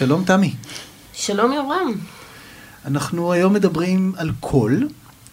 שלום 0.00 0.24
תמי. 0.24 0.54
שלום 1.12 1.52
יורם. 1.52 1.92
אנחנו 2.84 3.32
היום 3.32 3.52
מדברים 3.52 4.12
על 4.16 4.32
קול, 4.40 4.88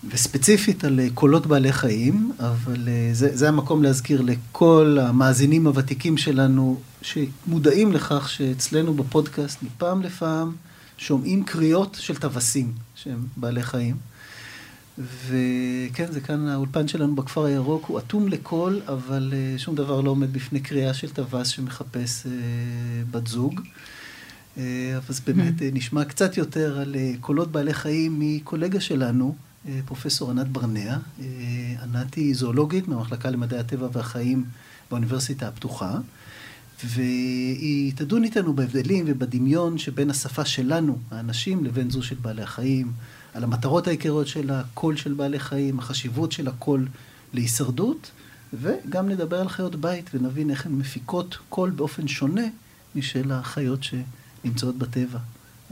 וספציפית 0.10 0.84
על 0.84 1.00
אה, 1.00 1.08
קולות 1.14 1.48
בעלי 1.48 1.74
חיים, 1.74 2.32
אבל 2.40 2.88
אה, 2.88 3.10
זה, 3.14 3.38
זה 3.38 3.48
המקום 3.48 3.84
להזכיר 3.84 4.22
לכל 4.22 4.98
המאזינים 5.02 5.68
הוותיקים 5.68 6.18
שלנו, 6.18 6.80
שמודעים 7.02 7.92
לכך 7.92 8.30
שאצלנו 8.30 8.94
בפודקאסט 8.94 9.64
מפעם 9.64 10.02
לפעם 10.02 10.56
שומעים 10.98 11.44
קריאות 11.44 11.98
של 12.00 12.16
טווסים 12.16 12.72
שהם 12.96 13.26
בעלי 13.38 13.64
חיים. 13.64 13.96
וכן, 14.98 16.12
זה 16.12 16.22
כאן 16.22 16.48
האולפן 16.48 16.88
שלנו 16.88 17.16
בכפר 17.16 17.46
הירוק, 17.46 17.86
הוא 17.86 18.00
אטום 18.00 18.28
לקול, 18.28 18.82
אבל 18.88 19.34
אה, 19.34 19.60
שום 19.60 19.76
דבר 19.76 20.02
לא 20.02 20.10
עומד 20.10 20.34
בפני 20.34 20.60
קריאה 20.60 20.94
של 20.94 21.10
טווס 21.10 21.48
שמחפש 21.48 22.24
בת 23.12 23.28
זוג. 23.28 23.62
Uh, 24.58 24.60
אז 25.10 25.20
באמת 25.20 25.60
uh, 25.60 25.64
נשמע 25.74 26.06
קצת 26.06 26.38
יותר 26.38 26.80
על 26.80 26.96
uh, 26.96 27.20
קולות 27.22 27.52
בעלי 27.52 27.74
חיים 27.74 28.20
מקולגה 28.20 28.80
שלנו, 28.80 29.36
uh, 29.36 29.70
פרופסור 29.86 30.32
ענת 30.32 30.48
ברנע. 30.48 30.98
ענת 31.84 32.14
היא 32.16 32.36
זואולוגית 32.36 32.88
מהמחלקה 32.88 33.30
למדעי 33.30 33.60
הטבע 33.60 33.88
והחיים 33.92 34.46
באוניברסיטה 34.90 35.48
הפתוחה. 35.48 35.98
והיא 36.86 37.94
תדון 37.96 38.24
איתנו 38.24 38.54
בהבדלים 38.54 39.06
ובדמיון 39.08 39.78
שבין 39.78 40.10
השפה 40.10 40.46
שלנו, 40.46 40.98
האנשים, 41.12 41.66
לבין 41.66 41.90
זו 41.90 42.04
של 42.04 42.16
בעלי 42.22 42.42
החיים, 42.42 42.92
על 43.34 43.44
המטרות 43.44 43.88
העיקריות 43.88 44.28
של 44.28 44.52
הקול 44.52 44.96
של 44.96 45.14
בעלי 45.14 45.40
חיים, 45.40 45.80
החשיבות 45.80 46.32
של 46.32 46.48
הקול 46.48 46.88
להישרדות, 47.34 48.12
וגם 48.54 49.10
נדבר 49.10 49.42
על 49.42 49.50
חיות 49.50 49.76
בית 49.76 50.10
ונבין 50.14 50.50
איך 50.50 50.66
הן 50.66 50.72
מפיקות 50.72 51.38
קול 51.50 51.70
באופן 51.70 52.08
שונה 52.08 52.46
משל 52.96 53.32
החיות 53.32 53.84
שנמצאות 54.48 54.76
בטבע. 54.78 55.20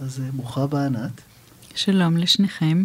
אז 0.04 0.20
אה, 0.20 0.32
ברוכה 0.34 0.64
הבאה, 0.64 0.86
ענת. 0.86 1.22
שלום 1.76 2.18
לשניכם. 2.18 2.84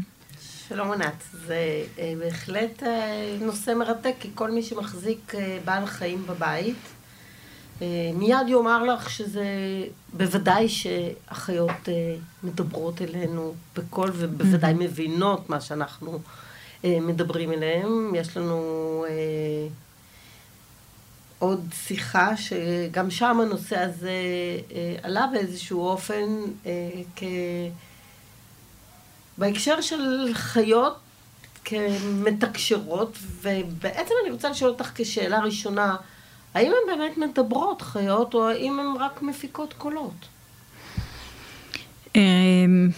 שלום 0.68 0.92
ענת, 0.92 1.24
זה 1.46 1.84
אה, 1.98 2.12
בהחלט 2.18 2.82
אה, 2.82 3.36
נושא 3.40 3.70
מרתק, 3.70 4.14
כי 4.20 4.28
כל 4.34 4.50
מי 4.50 4.62
שמחזיק 4.62 5.32
בעל 5.64 5.86
חיים 5.86 6.26
בבית, 6.26 6.76
מיד 8.14 8.48
יאמר 8.48 8.84
לך 8.84 9.10
שזה 9.10 9.44
בוודאי 10.12 10.68
שהחיות 10.68 11.88
מדברות 12.42 13.02
אלינו 13.02 13.54
בקול 13.76 14.10
ובוודאי 14.14 14.72
mm-hmm. 14.72 14.82
מבינות 14.82 15.50
מה 15.50 15.60
שאנחנו 15.60 16.18
מדברים 16.84 17.52
אליהם. 17.52 18.14
יש 18.14 18.36
לנו 18.36 19.04
עוד 21.40 21.68
שיחה 21.72 22.36
שגם 22.36 23.10
שם 23.10 23.40
הנושא 23.40 23.78
הזה 23.78 24.12
עלה 25.02 25.26
באיזשהו 25.32 25.80
אופן 25.80 26.26
כ... 27.16 27.22
בהקשר 29.38 29.80
של 29.80 30.30
חיות 30.34 30.98
כמתקשרות, 31.64 33.18
ובעצם 33.42 34.14
אני 34.22 34.30
רוצה 34.30 34.50
לשאול 34.50 34.70
אותך 34.70 34.90
כשאלה 34.94 35.40
ראשונה, 35.40 35.96
האם 36.54 36.66
הן 36.72 36.98
באמת 36.98 37.18
מדברות 37.18 37.82
חיות, 37.82 38.34
או 38.34 38.48
האם 38.48 38.80
הן 38.80 38.96
רק 39.00 39.22
מפיקות 39.22 39.72
קולות? 39.72 40.26
אמ, 42.16 42.90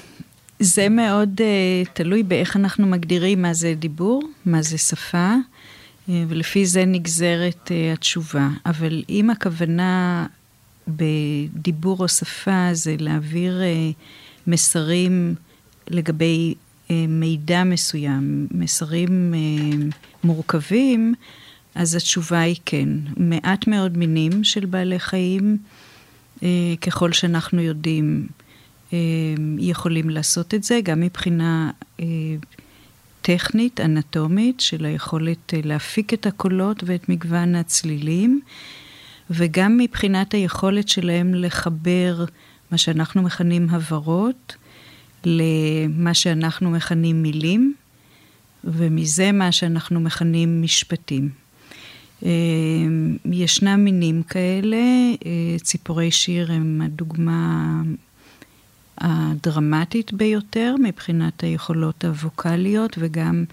זה 0.58 0.88
מאוד 0.88 1.40
uh, 1.40 1.88
תלוי 1.92 2.22
באיך 2.22 2.56
אנחנו 2.56 2.86
מגדירים 2.86 3.42
מה 3.42 3.54
זה 3.54 3.74
דיבור, 3.74 4.22
מה 4.46 4.62
זה 4.62 4.78
שפה, 4.78 5.34
ולפי 6.08 6.66
זה 6.66 6.84
נגזרת 6.84 7.68
uh, 7.70 7.92
התשובה. 7.92 8.48
אבל 8.66 9.02
אם 9.08 9.30
הכוונה 9.30 10.26
בדיבור 10.88 11.98
או 12.00 12.08
שפה 12.08 12.68
זה 12.72 12.96
להעביר 12.98 13.60
uh, 13.60 13.94
מסרים 14.46 15.34
לגבי 15.88 16.54
מידע 17.08 17.64
מסוים, 17.64 18.46
מסרים 18.50 19.34
מורכבים, 20.24 21.14
אז 21.74 21.94
התשובה 21.94 22.40
היא 22.40 22.56
כן. 22.64 22.88
מעט 23.16 23.66
מאוד 23.66 23.98
מינים 23.98 24.44
של 24.44 24.66
בעלי 24.66 24.98
חיים, 24.98 25.58
אה, 26.42 26.48
ככל 26.80 27.12
שאנחנו 27.12 27.60
יודעים, 27.60 28.26
אה, 28.92 28.98
יכולים 29.58 30.10
לעשות 30.10 30.54
את 30.54 30.62
זה, 30.62 30.80
גם 30.84 31.00
מבחינה 31.00 31.70
אה, 32.00 32.06
טכנית, 33.22 33.80
אנטומית, 33.80 34.60
של 34.60 34.84
היכולת 34.84 35.54
אה, 35.54 35.60
להפיק 35.64 36.14
את 36.14 36.26
הקולות 36.26 36.82
ואת 36.86 37.08
מגוון 37.08 37.54
הצלילים, 37.54 38.40
וגם 39.30 39.78
מבחינת 39.78 40.34
היכולת 40.34 40.88
שלהם 40.88 41.34
לחבר 41.34 42.24
מה 42.70 42.78
שאנחנו 42.78 43.22
מכנים 43.22 43.68
הברות, 43.70 44.56
למה 45.24 46.14
שאנחנו 46.14 46.70
מכנים 46.70 47.22
מילים, 47.22 47.74
ומזה 48.64 49.32
מה 49.32 49.52
שאנחנו 49.52 50.00
מכנים 50.00 50.62
משפטים. 50.62 51.28
אמ, 52.22 53.16
ישנם 53.32 53.84
מינים 53.84 54.22
כאלה, 54.22 54.76
אה, 55.26 55.58
ציפורי 55.62 56.10
שיר 56.10 56.52
הם 56.52 56.80
הדוגמה 56.84 57.82
הדרמטית 58.98 60.12
ביותר 60.12 60.74
מבחינת 60.82 61.44
היכולות 61.44 62.04
הווקאליות 62.04 62.96
וגם 62.98 63.44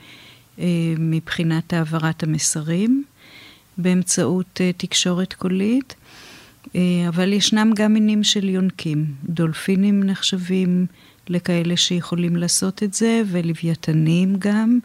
אה, 0.59 0.65
מבחינת 0.97 1.73
העברת 1.73 2.23
המסרים 2.23 3.03
באמצעות 3.77 4.61
אה, 4.61 4.71
תקשורת 4.77 5.33
קולית. 5.33 5.95
אבל 7.07 7.33
ישנם 7.33 7.71
גם 7.75 7.93
מינים 7.93 8.23
של 8.23 8.49
יונקים. 8.49 9.05
דולפינים 9.23 10.03
נחשבים 10.03 10.85
לכאלה 11.29 11.77
שיכולים 11.77 12.35
לעשות 12.35 12.83
את 12.83 12.93
זה, 12.93 13.21
ולוויתנים 13.27 14.35
גם. 14.39 14.79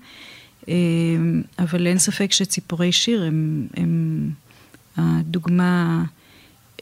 אמ, 0.69 1.43
אבל 1.59 1.87
אין 1.87 1.99
ספק 1.99 2.33
שציפורי 2.33 2.93
שיר 2.93 3.23
הם, 3.23 3.67
הם 3.77 4.31
הדוגמה 4.97 6.05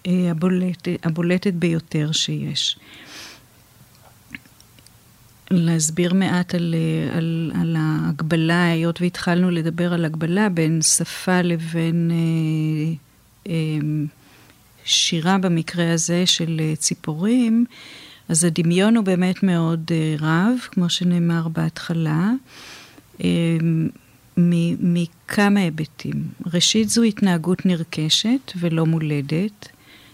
אה, 0.07 0.31
הבולט, 0.31 0.89
הבולטת 1.03 1.55
ביותר 1.55 2.13
שיש. 2.13 2.77
להסביר 5.59 6.15
מעט 6.15 6.55
על, 6.55 6.75
אה, 6.75 7.19
על, 7.19 7.53
על 7.61 7.77
ההגבלה, 7.79 8.65
היות 8.65 9.01
והתחלנו 9.01 9.51
לדבר 9.51 9.93
על 9.93 10.05
הגבלה 10.05 10.49
בין 10.49 10.83
שפה 10.83 11.43
לבין 11.43 12.11
אה, 12.11 12.95
אה, 13.53 13.79
שירה 14.85 15.39
במקרה 15.39 15.93
הזה 15.93 16.27
של 16.27 16.61
אה, 16.61 16.77
ציפורים, 16.77 17.65
אז 18.29 18.45
הדמיון 18.45 18.97
הוא 18.97 19.05
באמת 19.05 19.43
מאוד 19.43 19.91
אה, 19.91 20.15
רב, 20.21 20.59
כמו 20.71 20.91
שנאמר 20.91 21.49
בהתחלה. 21.49 22.31
אמ, 23.21 23.89
מכמה 24.37 25.61
היבטים. 25.61 26.25
ראשית, 26.55 26.89
זו 26.89 27.03
התנהגות 27.03 27.67
נרכשת 27.67 28.53
ולא 28.57 28.87
מולדת, 28.87 29.69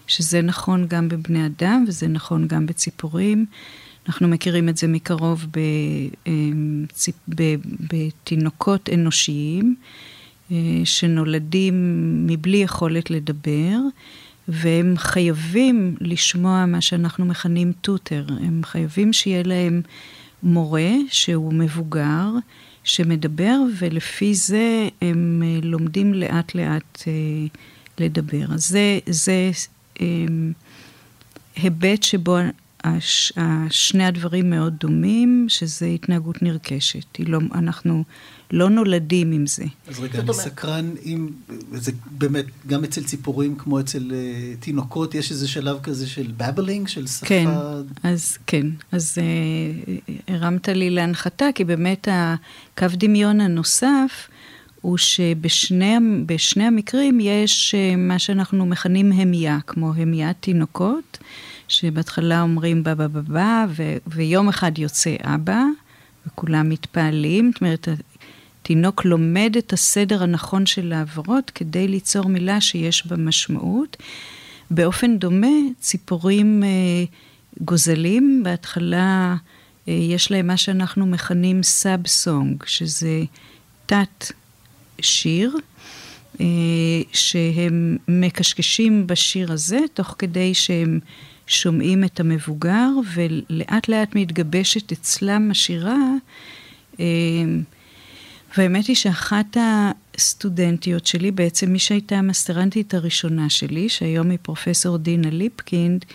שזה 0.07 0.41
נכון 0.41 0.85
גם 0.87 1.09
בבני 1.09 1.45
אדם 1.45 1.85
וזה 1.87 2.07
נכון 2.07 2.47
גם 2.47 2.65
בציפורים. 2.65 3.45
אנחנו 4.09 4.27
מכירים 4.27 4.69
את 4.69 4.77
זה 4.77 4.87
מקרוב 4.87 5.45
אמ, 6.27 6.85
בתינוקות 7.91 8.89
אנושיים, 8.93 9.75
אה, 10.51 10.57
שנולדים 10.83 11.73
מבלי 12.27 12.57
יכולת 12.57 13.09
לדבר, 13.09 13.77
והם 14.47 14.93
חייבים 14.97 15.95
לשמוע 16.01 16.65
מה 16.65 16.81
שאנחנו 16.81 17.25
מכנים 17.25 17.71
טוטר. 17.81 18.25
הם 18.29 18.61
חייבים 18.63 19.13
שיהיה 19.13 19.43
להם 19.43 19.81
מורה 20.43 20.91
שהוא 21.09 21.53
מבוגר, 21.53 22.27
שמדבר, 22.83 23.57
ולפי 23.77 24.35
זה 24.35 24.87
הם 25.01 25.43
אה, 25.45 25.59
לומדים 25.63 26.13
לאט 26.13 26.55
לאט 26.55 27.03
אה, 27.07 27.13
לדבר. 27.99 28.45
אז 28.53 28.67
זה, 28.67 28.99
זה 29.05 29.51
אה, 30.01 30.05
היבט 31.55 32.03
שבו 32.03 32.37
הש, 32.83 33.33
שני 33.69 34.05
הדברים 34.05 34.49
מאוד 34.49 34.73
דומים, 34.79 35.45
שזה 35.49 35.85
התנהגות 35.85 36.41
נרכשת. 36.41 37.19
לא, 37.19 37.39
אנחנו 37.55 38.03
לא 38.51 38.69
נולדים 38.69 39.31
עם 39.31 39.47
זה. 39.47 39.63
אז 39.87 39.99
רגע, 39.99 40.19
אני 40.19 40.33
סקרן 40.33 40.89
אם, 41.05 41.29
זה 41.73 41.91
באמת, 42.11 42.45
גם 42.67 42.83
אצל 42.83 43.03
ציפורים 43.03 43.55
כמו 43.55 43.79
אצל 43.79 44.11
uh, 44.11 44.63
תינוקות, 44.63 45.15
יש 45.15 45.31
איזה 45.31 45.47
שלב 45.47 45.79
כזה 45.83 46.07
של 46.07 46.31
בבלינג, 46.37 46.87
של 46.87 47.07
שפה? 47.07 47.25
כן, 47.25 47.47
אז 48.03 48.37
כן. 48.47 48.67
אז 48.91 49.17
uh, 49.17 50.11
הרמת 50.27 50.67
לי 50.67 50.89
להנחתה, 50.89 51.45
כי 51.55 51.63
באמת 51.63 52.07
הקו 52.11 52.87
דמיון 52.93 53.41
הנוסף, 53.41 54.27
הוא 54.81 54.97
שבשני 54.97 56.63
המקרים 56.63 57.19
יש 57.19 57.75
uh, 57.75 57.97
מה 57.97 58.19
שאנחנו 58.19 58.65
מכנים 58.65 59.11
המיה, 59.11 59.59
כמו 59.67 59.93
המיית 59.93 60.37
תינוקות. 60.39 61.17
שבהתחלה 61.69 62.41
אומרים 62.41 62.83
בא 62.83 62.93
בא 62.93 63.07
בא 63.07 63.21
בא, 63.21 63.65
ויום 64.07 64.49
אחד 64.49 64.77
יוצא 64.77 65.15
אבא, 65.23 65.63
וכולם 66.27 66.69
מתפעלים. 66.69 67.51
זאת 67.53 67.61
אומרת, 67.61 67.87
התינוק 68.61 69.05
לומד 69.05 69.55
את 69.57 69.73
הסדר 69.73 70.23
הנכון 70.23 70.65
של 70.65 70.93
העברות 70.93 71.49
כדי 71.55 71.87
ליצור 71.87 72.25
מילה 72.25 72.61
שיש 72.61 73.07
בה 73.07 73.17
משמעות. 73.17 73.97
באופן 74.71 75.17
דומה, 75.17 75.47
ציפורים, 75.79 76.63
אה, 76.63 76.69
גוזלים, 77.61 78.41
בהתחלה 78.43 79.35
אה, 79.87 79.93
יש 79.93 80.31
להם 80.31 80.47
מה 80.47 80.57
שאנחנו 80.57 81.05
מכנים 81.05 81.63
סאב 81.63 82.07
סונג, 82.07 82.63
שזה 82.65 83.23
תת 83.85 84.25
שיר, 85.01 85.55
אה, 86.41 86.45
שהם 87.13 87.97
מקשקשים 88.07 89.07
בשיר 89.07 89.51
הזה, 89.51 89.79
תוך 89.93 90.15
כדי 90.17 90.53
שהם 90.53 90.99
שומעים 91.49 92.03
את 92.03 92.19
המבוגר, 92.19 92.89
ולאט 93.13 93.87
לאט 93.87 94.15
מתגבשת 94.15 94.91
אצלם 94.91 95.51
השירה. 95.51 95.97
אה, 96.99 97.05
והאמת 98.57 98.85
היא 98.85 98.95
שאחת 98.95 99.57
הסטודנטיות 100.17 101.07
שלי, 101.07 101.31
בעצם 101.31 101.71
מי 101.71 101.79
שהייתה 101.79 102.15
המסטרנטית 102.15 102.93
הראשונה 102.93 103.49
שלי, 103.49 103.89
שהיום 103.89 104.29
היא 104.29 104.39
פרופסור 104.41 104.97
דינה 104.97 105.29
ליפקינד, 105.29 106.05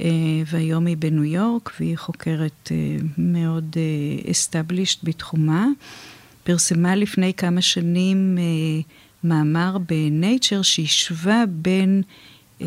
אה, 0.00 0.08
והיום 0.46 0.86
היא 0.86 0.96
בניו 0.96 1.24
יורק, 1.24 1.72
והיא 1.80 1.96
חוקרת 1.96 2.72
מאוד 3.18 3.76
established 4.24 4.98
בתחומה, 5.02 5.66
פרסמה 6.44 6.96
לפני 6.96 7.34
כמה 7.34 7.60
שנים 7.60 8.38
מאמר 9.24 9.76
בנייצ'ר 9.88 10.62
שהשווה 10.62 11.44
בין 11.48 12.02
אה, 12.60 12.66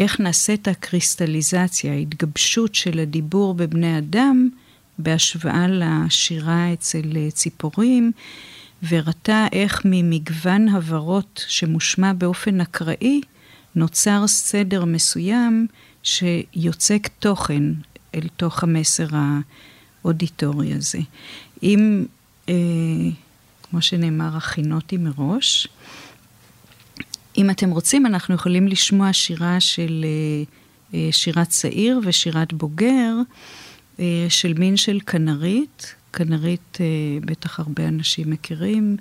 איך 0.00 0.20
נעשית 0.20 0.68
הקריסטליזציה, 0.68 1.92
ההתגבשות 1.92 2.74
של 2.74 2.98
הדיבור 2.98 3.54
בבני 3.54 3.98
אדם, 3.98 4.48
בהשוואה 4.98 5.66
לשירה 5.68 6.72
אצל 6.72 7.30
ציפורים, 7.30 8.12
והראתה 8.82 9.46
איך 9.52 9.82
ממגוון 9.84 10.68
הברות 10.68 11.44
שמושמע 11.48 12.12
באופן 12.12 12.60
אקראי, 12.60 13.20
נוצר 13.74 14.26
סדר 14.26 14.84
מסוים 14.84 15.66
שיוצק 16.02 17.08
תוכן 17.18 17.62
אל 18.14 18.28
תוך 18.36 18.62
המסר 18.62 19.06
האודיטורי 20.02 20.74
הזה. 20.74 20.98
אם 21.62 22.04
אה, 22.48 22.54
כמו 23.62 23.82
שנאמר, 23.82 24.36
הכינותי 24.36 24.96
מראש. 24.96 25.68
אם 27.40 27.50
אתם 27.50 27.70
רוצים, 27.70 28.06
אנחנו 28.06 28.34
יכולים 28.34 28.68
לשמוע 28.68 29.12
שירה 29.12 29.60
של 29.60 30.04
אה, 30.04 30.44
אה, 30.98 31.12
שירת 31.12 31.48
צעיר 31.48 32.00
ושירת 32.04 32.52
בוגר, 32.52 33.14
אה, 34.00 34.26
של 34.28 34.54
מין 34.58 34.76
של 34.76 34.98
כנרית. 35.06 35.94
כנרית, 36.12 36.78
בטח 37.24 37.60
הרבה 37.60 37.88
אנשים 37.88 38.30
מכירים. 38.30 38.96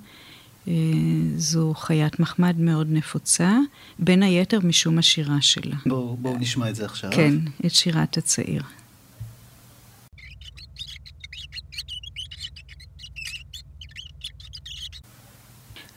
זו 1.35 1.73
חיית 1.75 2.19
מחמד 2.19 2.59
מאוד 2.59 2.87
נפוצה, 2.89 3.57
בין 3.99 4.23
היתר 4.23 4.59
משום 4.63 4.97
השירה 4.97 5.41
שלה. 5.41 5.75
בואו 5.85 6.17
בוא 6.17 6.37
נשמע 6.39 6.69
את 6.69 6.75
זה 6.75 6.85
עכשיו. 6.85 7.11
כן, 7.13 7.35
את 7.65 7.71
שירת 7.71 8.17
הצעיר. 8.17 8.63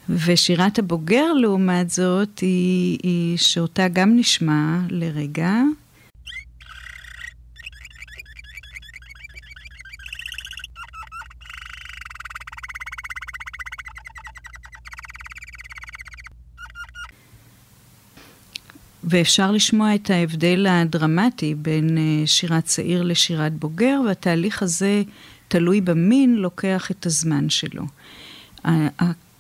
ושירת 0.08 0.78
הבוגר, 0.78 1.32
לעומת 1.32 1.90
זאת, 1.90 2.38
היא, 2.38 2.98
היא 3.02 3.36
שאותה 3.36 3.88
גם 3.88 4.16
נשמע 4.16 4.78
לרגע. 4.90 5.52
ואפשר 19.04 19.50
לשמוע 19.52 19.94
את 19.94 20.10
ההבדל 20.10 20.66
הדרמטי 20.70 21.54
בין 21.54 21.98
אה, 21.98 22.26
שירת 22.26 22.64
צעיר 22.64 23.02
לשירת 23.02 23.52
בוגר, 23.52 24.00
והתהליך 24.06 24.62
הזה, 24.62 25.02
תלוי 25.48 25.80
במין, 25.80 26.34
לוקח 26.34 26.90
את 26.90 27.06
הזמן 27.06 27.50
שלו. 27.50 27.82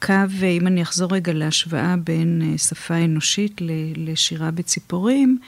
קו, 0.06 0.44
אם 0.44 0.66
אני 0.66 0.82
אחזור 0.82 1.14
רגע 1.14 1.32
להשוואה 1.32 1.96
בין 1.96 2.42
אה, 2.44 2.58
שפה 2.58 2.94
אנושית 3.04 3.60
לשירה 3.96 4.50
בציפורים, 4.50 5.38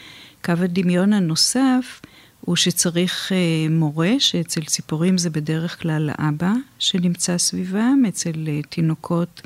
קו 0.45 0.53
הדמיון 0.59 1.13
הנוסף 1.13 2.01
הוא 2.41 2.57
שצריך 2.57 3.33
אה, 3.33 3.67
מורה, 3.71 4.13
שאצל 4.19 4.65
ציפורים 4.65 5.19
זה 5.19 5.31
בדרך 5.31 5.83
כלל 5.83 6.11
האבא 6.19 6.53
שנמצא 6.79 7.39
סביבם, 7.39 8.03
אצל 8.09 8.49
אה, 8.49 8.61
תינוקות 8.69 9.43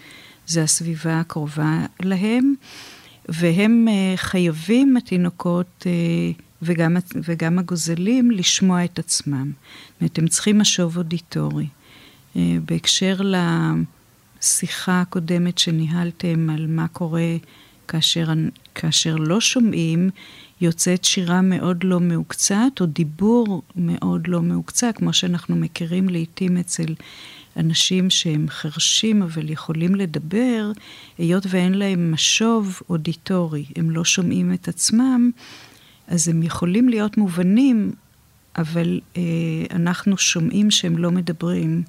זה 0.47 0.63
הסביבה 0.63 1.21
הקרובה 1.21 1.87
להם, 2.03 2.55
והם 3.29 3.89
חייבים, 4.17 4.97
התינוקות 4.97 5.87
וגם, 6.63 6.97
וגם 7.15 7.59
הגוזלים, 7.59 8.31
לשמוע 8.31 8.85
את 8.85 8.99
עצמם. 8.99 9.53
זאת 9.89 10.01
אומרת, 10.01 10.19
הם 10.19 10.29
צריכים 10.29 10.59
משוב 10.59 10.97
אודיטורי. 10.97 11.67
בהקשר 12.65 13.17
ל... 13.21 13.25
לה... 13.25 13.73
השיחה 14.41 15.01
הקודמת 15.01 15.59
שניהלתם 15.59 16.51
על 16.51 16.67
מה 16.67 16.89
קורה 16.89 17.37
כאשר, 17.89 18.29
כאשר 18.75 19.17
לא 19.17 19.41
שומעים, 19.41 20.11
יוצאת 20.61 21.05
שירה 21.05 21.43
מאוד 21.43 21.85
לא 21.85 22.01
מהוקצת, 22.01 22.81
או 22.81 22.87
דיבור 22.87 23.63
מאוד 23.77 24.27
לא 24.27 24.43
מהוקצע, 24.43 24.93
כמו 24.93 25.13
שאנחנו 25.13 25.57
מכירים 25.57 26.09
לעיתים 26.09 26.57
אצל 26.57 26.95
אנשים 27.57 28.11
שהם 28.11 28.47
חרשים 28.49 29.23
אבל 29.23 29.51
יכולים 29.51 29.95
לדבר, 29.95 30.73
היות 31.19 31.47
ואין 31.49 31.75
להם 31.75 32.13
משוב 32.13 32.81
אודיטורי, 32.91 33.65
הם 33.77 33.91
לא 33.91 34.05
שומעים 34.05 34.53
את 34.53 34.69
עצמם, 34.69 35.31
אז 36.09 36.29
הם 36.29 36.43
יכולים 36.43 36.89
להיות 36.89 37.17
מובנים, 37.17 37.93
אבל 38.59 39.01
אה, 39.17 39.23
אנחנו 39.71 40.19
שומעים 40.19 40.71
שהם 40.71 40.99
לא 40.99 41.11
מדברים 41.11 41.83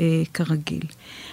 אה, 0.00 0.22
כרגיל. 0.34 0.82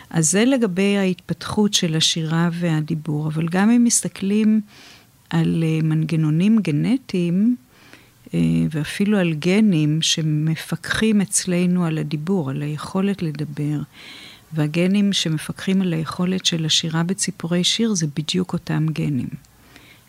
אז 0.10 0.31
זה 0.31 0.45
לגבי 0.45 0.98
ההתפתחות 0.98 1.74
של 1.74 1.95
השירה 1.95 2.50
והדיבור, 2.54 3.27
אבל 3.27 3.48
גם 3.48 3.69
אם 3.69 3.83
מסתכלים 3.83 4.62
על 5.30 5.63
אה, 5.63 5.80
מנגנונים 5.83 6.60
גנטיים, 6.60 7.56
אה, 8.33 8.39
ואפילו 8.71 9.18
על 9.18 9.33
גנים 9.33 10.01
שמפקחים 10.01 11.21
אצלנו 11.21 11.86
על 11.86 11.98
הדיבור, 11.98 12.50
על 12.50 12.62
היכולת 12.62 13.21
לדבר, 13.21 13.80
והגנים 14.54 15.13
שמפקחים 15.13 15.81
על 15.81 15.94
היכולת 15.94 16.45
של 16.45 16.65
השירה 16.65 17.04
בציפורי 17.04 17.63
שיר 17.63 17.94
זה 17.94 18.07
בדיוק 18.15 18.54
אותם 18.54 18.86
גנים. 18.89 19.27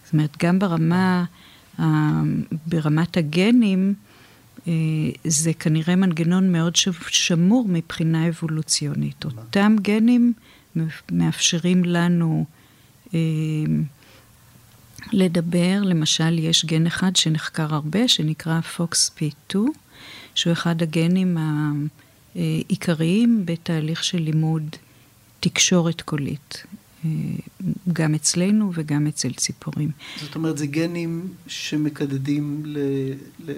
זאת 0.05 0.13
אומרת, 0.13 0.37
גם 0.43 0.59
ברמה, 0.59 1.25
ברמת 2.67 3.17
הגנים, 3.17 3.95
אה, 3.99 4.14
זה 5.25 5.53
כנראה 5.53 5.97
מנגנון 5.97 6.53
מאוד 6.53 6.77
שמור 7.09 7.67
מבחינה 7.69 8.29
אבולוציונית. 8.29 9.25
אותם 9.25 9.77
גנים 9.83 10.33
מאפשרים 11.13 11.85
לנו 11.85 12.45
אה, 13.15 13.19
לדבר, 15.13 15.81
למשל, 15.83 16.39
יש 16.39 16.65
גן 16.65 16.87
אחד 16.87 17.17
שנחקר 17.17 17.75
הרבה, 17.75 18.09
שנקרא 18.09 18.61
FOXP2, 18.77 19.57
שהוא 20.35 20.53
אחד 20.53 20.83
הגנים 20.83 21.39
העיקריים 22.35 23.43
בתהליך 23.45 24.05
של 24.05 24.19
לימוד 24.19 24.77
תקשורת 25.41 26.03
קולית. 26.03 26.65
אה, 27.05 27.11
גם 27.93 28.15
אצלנו 28.15 28.71
וגם 28.75 29.07
אצל 29.07 29.33
ציפורים. 29.33 29.91
זאת 30.21 30.35
אומרת, 30.35 30.59
זה 30.59 30.67
גנים 30.67 31.29
שמקדדים 31.47 32.63
ל, 32.65 32.79
ל, 33.47 33.53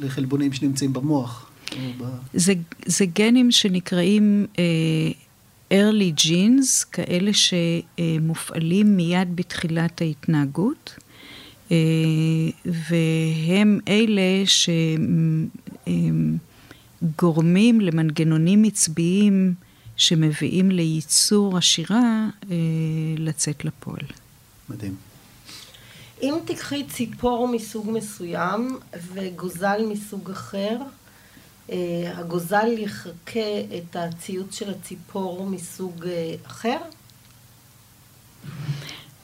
לחלבונים 0.00 0.52
שנמצאים 0.52 0.92
במוח. 0.92 1.50
זה, 2.34 2.54
זה 2.86 3.04
גנים 3.06 3.50
שנקראים 3.50 4.46
uh, 4.52 4.58
early 5.72 6.20
genes, 6.26 6.86
כאלה 6.92 7.30
שמופעלים 7.32 8.96
מיד 8.96 9.36
בתחילת 9.36 10.00
ההתנהגות, 10.00 10.94
uh, 11.68 11.72
והם 12.64 13.80
אלה 13.88 14.42
שגורמים 17.02 17.80
למנגנונים 17.80 18.64
עצביים 18.64 19.54
שמביאים 19.96 20.70
לייצור 20.70 21.58
השירה 21.58 22.28
אה, 22.50 22.56
לצאת 23.18 23.64
לפועל. 23.64 24.06
מדהים. 24.68 24.96
אם 26.22 26.34
תיקחי 26.44 26.84
ציפור 26.84 27.48
מסוג 27.48 27.90
מסוים 27.90 28.78
וגוזל 29.12 29.86
מסוג 29.88 30.30
אחר, 30.30 30.76
אה, 31.70 31.76
הגוזל 32.14 32.78
יחכה 32.78 33.60
את 33.78 33.96
הציוץ 33.96 34.58
של 34.58 34.70
הציפור 34.70 35.46
מסוג 35.46 36.06
אה, 36.06 36.34
אחר? 36.46 36.76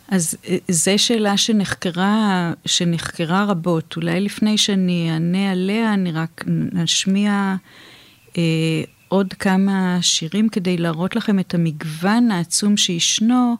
אז 0.08 0.36
זו 0.68 0.92
שאלה 0.96 1.36
שנחקרה, 1.36 2.52
שנחקרה 2.66 3.44
רבות. 3.44 3.96
אולי 3.96 4.20
לפני 4.20 4.58
שאני 4.58 5.10
אענה 5.10 5.50
עליה, 5.50 5.94
אני 5.94 6.12
רק 6.12 6.44
נשמיע 6.72 7.56
אה, 8.38 8.42
עוד 9.12 9.32
כמה 9.32 9.98
שירים 10.00 10.48
כדי 10.48 10.76
להראות 10.76 11.16
לכם 11.16 11.38
את 11.38 11.54
המגוון 11.54 12.30
העצום 12.30 12.76
שישנו 12.76 13.56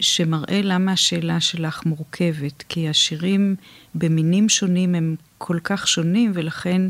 שמראה 0.00 0.60
למה 0.62 0.92
השאלה 0.92 1.40
שלך 1.40 1.86
מורכבת, 1.86 2.64
כי 2.68 2.88
השירים 2.88 3.56
במינים 3.94 4.48
שונים 4.48 4.94
הם 4.94 5.16
כל 5.38 5.58
כך 5.64 5.88
שונים, 5.88 6.30
ולכן 6.34 6.82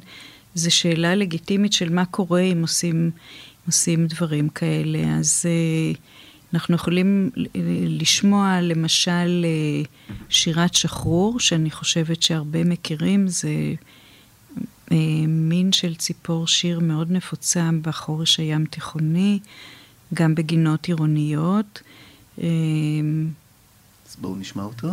זו 0.55 0.75
שאלה 0.75 1.15
לגיטימית 1.15 1.73
של 1.73 1.93
מה 1.93 2.05
קורה 2.05 2.41
אם 2.41 2.63
עושים, 2.63 3.11
עושים 3.67 4.07
דברים 4.07 4.49
כאלה. 4.49 4.99
אז 5.19 5.45
uh, 5.47 5.99
אנחנו 6.55 6.75
יכולים 6.75 7.31
לשמוע 7.89 8.61
למשל 8.61 9.45
uh, 9.45 10.13
שירת 10.29 10.75
שחרור, 10.75 11.41
שאני 11.41 11.71
חושבת 11.71 12.23
שהרבה 12.23 12.65
מכירים, 12.65 13.29
זה 13.29 13.51
מין 15.29 15.73
של 15.73 15.95
ציפור 15.95 16.47
שיר 16.47 16.81
מאוד 16.81 17.11
נפוצה 17.11 17.71
בחורש 17.83 18.41
הים 18.41 18.65
תיכוני, 18.65 19.39
גם 20.15 20.35
בגינות 20.35 20.87
עירוניות. 20.87 21.83
אז 22.39 22.45
בואו 24.21 24.37
נשמע 24.37 24.63
אותו. 24.63 24.89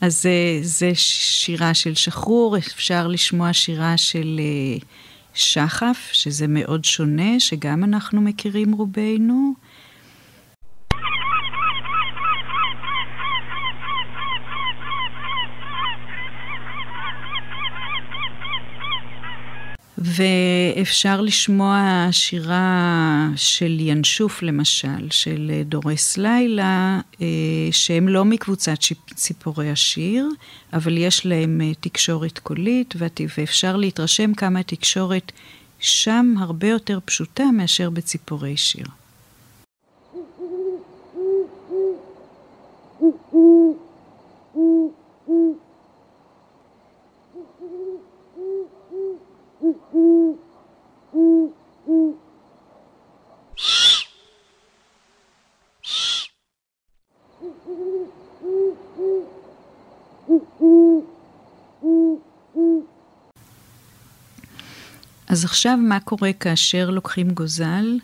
אז 0.00 0.22
זה, 0.22 0.58
זה 0.62 0.90
שירה 0.94 1.74
של 1.74 1.94
שחרור, 1.94 2.58
אפשר 2.58 3.06
לשמוע 3.06 3.52
שירה 3.52 3.96
של 3.96 4.40
אה, 4.40 4.78
שחף, 5.34 6.08
שזה 6.12 6.46
מאוד 6.48 6.84
שונה, 6.84 7.40
שגם 7.40 7.84
אנחנו 7.84 8.20
מכירים 8.20 8.72
רובנו. 8.72 9.54
ואפשר 20.78 21.20
לשמוע 21.20 22.08
שירה 22.10 23.28
של 23.36 23.76
ינשוף 23.80 24.42
למשל, 24.42 25.10
של 25.10 25.62
דורס 25.64 26.16
לילה, 26.16 27.00
אה, 27.20 27.26
שהם 27.70 28.08
לא 28.08 28.24
מקבוצת 28.24 28.78
ציפורי 29.14 29.70
השיר, 29.70 30.28
אבל 30.72 30.98
יש 30.98 31.26
להם 31.26 31.60
אה, 31.60 31.72
תקשורת 31.80 32.38
קולית, 32.38 32.94
ואפשר 33.38 33.76
להתרשם 33.76 34.34
כמה 34.34 34.60
התקשורת 34.60 35.32
שם 35.78 36.34
הרבה 36.38 36.68
יותר 36.68 36.98
פשוטה 37.04 37.44
מאשר 37.44 37.90
בציפורי 37.90 38.56
שיר. 38.56 38.86
אז 65.28 65.44
עכשיו 65.44 65.76
מה 65.76 66.00
קורה 66.00 66.32
כאשר 66.32 66.90
לוקחים 66.90 67.30
גוזל 67.30 67.98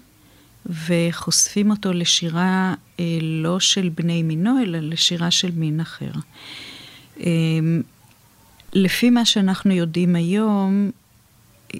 וחושפים 0.66 1.70
אותו 1.70 1.92
לשירה 1.92 2.74
אה, 3.00 3.18
לא 3.22 3.60
של 3.60 3.88
בני 3.88 4.22
מינו, 4.22 4.62
אלא 4.62 4.78
לשירה 4.78 5.30
של 5.30 5.50
מין 5.50 5.80
אחר. 5.80 6.10
אה, 7.20 7.26
לפי 8.72 9.10
מה 9.10 9.24
שאנחנו 9.24 9.72
יודעים 9.72 10.16
היום, 10.16 10.90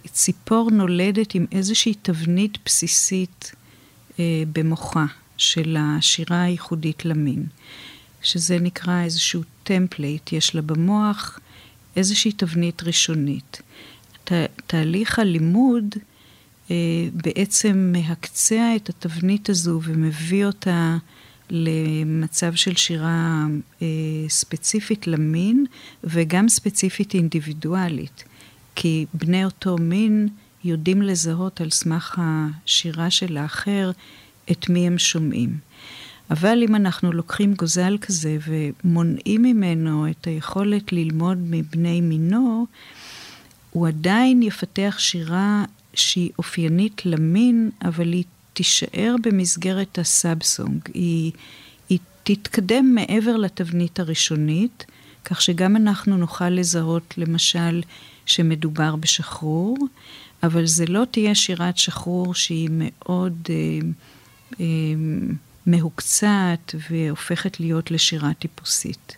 ציפור 0.07 0.71
נולדת 0.71 1.35
עם 1.35 1.47
איזושהי 1.53 1.95
תבנית 2.03 2.59
בסיסית 2.65 3.53
אה, 4.19 4.43
במוחה 4.53 5.05
של 5.37 5.77
השירה 5.81 6.43
הייחודית 6.43 7.05
למין, 7.05 7.47
שזה 8.23 8.59
נקרא 8.59 9.03
איזשהו 9.03 9.43
template, 9.63 10.33
יש 10.33 10.55
לה 10.55 10.63
במוח 10.63 11.39
איזושהי 11.97 12.33
תבנית 12.33 12.83
ראשונית. 12.83 13.63
ת, 14.25 14.33
תהליך 14.67 15.19
הלימוד 15.19 15.95
אה, 16.71 16.77
בעצם 17.13 17.93
מהקצע 17.93 18.77
את 18.77 18.89
התבנית 18.89 19.49
הזו 19.49 19.81
ומביא 19.85 20.47
אותה 20.47 20.97
למצב 21.51 22.55
של 22.55 22.77
שירה 22.77 23.47
אה, 23.83 23.87
ספציפית 24.29 25.07
למין 25.07 25.67
וגם 26.05 26.49
ספציפית 26.49 27.15
אינדיבידואלית. 27.15 28.25
כי 28.75 29.07
בני 29.15 29.45
אותו 29.45 29.77
מין 29.79 30.29
יודעים 30.65 31.03
לזהות 31.03 31.61
על 31.61 31.71
סמך 31.71 32.21
השירה 32.23 33.11
של 33.11 33.37
האחר 33.37 33.91
את 34.51 34.69
מי 34.69 34.87
הם 34.87 34.99
שומעים. 34.99 35.59
אבל 36.31 36.63
אם 36.69 36.75
אנחנו 36.75 37.13
לוקחים 37.13 37.55
גוזל 37.55 37.99
כזה 38.01 38.37
ומונעים 38.47 39.43
ממנו 39.43 40.11
את 40.11 40.27
היכולת 40.27 40.93
ללמוד 40.93 41.39
מבני 41.41 42.01
מינו, 42.01 42.67
הוא 43.71 43.89
עדיין 43.89 44.43
יפתח 44.43 44.97
שירה 44.99 45.65
שהיא 45.95 46.31
אופיינית 46.39 47.07
למין, 47.07 47.71
אבל 47.85 48.13
היא 48.13 48.25
תישאר 48.53 49.15
במסגרת 49.23 49.99
הסאבסונג. 49.99 50.81
היא, 50.95 51.33
היא 51.89 51.99
תתקדם 52.23 52.95
מעבר 52.95 53.37
לתבנית 53.37 54.01
הראשונית, 54.01 54.87
כך 55.25 55.43
שגם 55.43 55.77
אנחנו 55.77 56.17
נוכל 56.17 56.49
לזהות, 56.49 57.15
למשל, 57.19 57.81
שמדובר 58.27 58.97
בשחרור, 58.97 59.79
אבל 60.43 60.67
זה 60.67 60.87
לא 60.87 61.03
תהיה 61.11 61.35
שירת 61.35 61.79
שחרור 61.79 62.35
שהיא 62.35 62.69
מאוד 62.73 63.49
אה, 63.51 63.79
אה, 64.61 64.67
מהוקצעת 65.67 66.75
והופכת 66.91 67.61
להיות 67.61 67.91
לשירה 67.91 68.35
טיפוסית. 68.35 69.17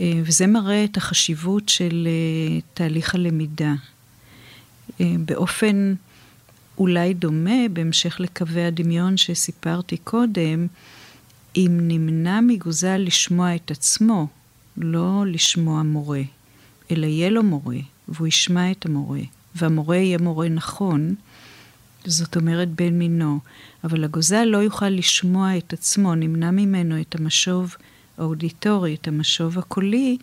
אה, 0.00 0.20
וזה 0.24 0.46
מראה 0.46 0.84
את 0.84 0.96
החשיבות 0.96 1.68
של 1.68 2.08
אה, 2.10 2.60
תהליך 2.74 3.14
הלמידה. 3.14 3.74
אה, 5.00 5.14
באופן 5.18 5.94
אולי 6.78 7.14
דומה, 7.14 7.68
בהמשך 7.72 8.20
לקווי 8.20 8.64
הדמיון 8.64 9.16
שסיפרתי 9.16 9.96
קודם, 9.96 10.66
אם 11.56 11.78
נמנע 11.82 12.40
מגוזל 12.40 12.96
לשמוע 12.96 13.54
את 13.54 13.70
עצמו, 13.70 14.26
לא 14.76 15.24
לשמוע 15.26 15.82
מורה, 15.82 16.22
אלא 16.94 17.06
יהיה 17.06 17.30
לו 17.30 17.42
מורה, 17.42 17.78
והוא 18.08 18.26
ישמע 18.26 18.70
את 18.70 18.86
המורה, 18.86 19.20
והמורה 19.54 19.96
יהיה 19.96 20.18
מורה 20.18 20.48
נכון, 20.48 21.14
זאת 22.04 22.36
אומרת 22.36 22.68
בן 22.68 22.98
מינו, 22.98 23.38
אבל 23.84 24.04
הגוזל 24.04 24.44
לא 24.44 24.58
יוכל 24.58 24.88
לשמוע 24.88 25.56
את 25.56 25.72
עצמו, 25.72 26.14
נמנע 26.14 26.50
ממנו 26.50 27.00
את 27.00 27.14
המשוב 27.14 27.76
האודיטורי, 28.18 28.94
את 28.94 29.08
המשוב 29.08 29.58
הקולי, 29.58 30.16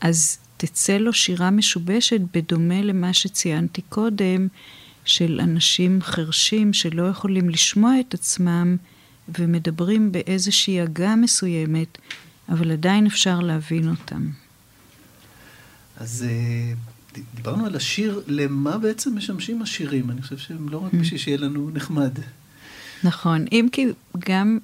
אז 0.00 0.38
תצא 0.56 0.96
לו 0.96 1.12
שירה 1.12 1.50
משובשת 1.50 2.20
בדומה 2.34 2.82
למה 2.82 3.12
שציינתי 3.12 3.82
קודם, 3.82 4.48
של 5.04 5.40
אנשים 5.42 6.02
חרשים 6.02 6.72
שלא 6.72 7.02
יכולים 7.02 7.50
לשמוע 7.50 8.00
את 8.00 8.14
עצמם 8.14 8.76
ומדברים 9.38 10.12
באיזושהי 10.12 10.80
הגה 10.80 11.16
מסוימת, 11.16 11.98
אבל 12.48 12.72
עדיין 12.72 13.06
אפשר 13.06 13.40
להבין 13.40 13.88
אותם. 13.88 14.28
אז 16.00 16.24
אה, 16.28 16.72
דיברנו 17.34 17.66
על 17.66 17.76
השיר, 17.76 18.22
למה 18.26 18.78
בעצם 18.78 19.16
משמשים 19.16 19.62
השירים? 19.62 20.10
אני 20.10 20.22
חושב 20.22 20.38
שהם 20.38 20.68
לא 20.68 20.78
רק 20.78 20.92
mm. 20.92 20.96
בשביל 20.96 21.20
שיהיה 21.20 21.38
לנו 21.38 21.70
נחמד. 21.70 22.12
נכון, 23.04 23.44
אם 23.52 23.68
כי 23.72 23.86
גם, 24.18 24.58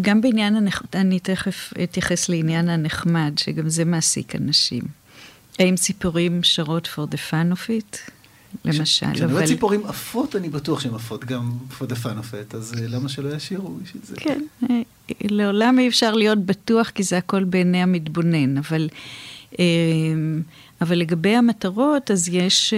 גם 0.00 0.20
בעניין 0.20 0.56
הנחמד, 0.56 0.88
אני 0.94 1.20
תכף 1.20 1.72
אתייחס 1.82 2.28
לעניין 2.28 2.68
הנחמד, 2.68 3.32
שגם 3.36 3.68
זה 3.68 3.84
מעסיק 3.84 4.36
אנשים. 4.36 4.82
האם 5.58 5.76
ציפורים 5.76 6.42
שרות 6.42 6.88
for 6.94 7.14
the 7.14 7.18
fun 7.30 7.56
of 7.56 7.68
it? 7.68 8.10
למשל, 8.64 9.06
אבל... 9.06 9.14
כשאני 9.14 9.32
רואה 9.32 9.46
ציפורים 9.46 9.86
עפות, 9.86 10.36
אני 10.36 10.48
בטוח 10.48 10.80
שהן 10.80 10.94
עפות 10.94 11.24
גם 11.24 11.52
for 11.78 11.82
the 11.82 11.94
fun 12.04 12.18
of 12.20 12.52
it, 12.52 12.56
אז 12.56 12.74
אה, 12.78 12.86
למה 12.88 13.08
שלא 13.08 13.34
ישירו 13.34 13.74
בשביל 13.82 14.02
זה? 14.06 14.16
כן, 14.16 14.42
אה, 14.70 14.80
לעולם 15.20 15.78
אי 15.78 15.88
אפשר 15.88 16.14
להיות 16.14 16.38
בטוח, 16.38 16.90
כי 16.90 17.02
זה 17.02 17.18
הכל 17.18 17.44
בעיני 17.44 17.82
המתבונן, 17.82 18.58
אבל... 18.58 18.88
אה, 19.58 19.64
אבל 20.80 20.98
לגבי 20.98 21.36
המטרות, 21.36 22.10
אז 22.10 22.28
יש 22.32 22.74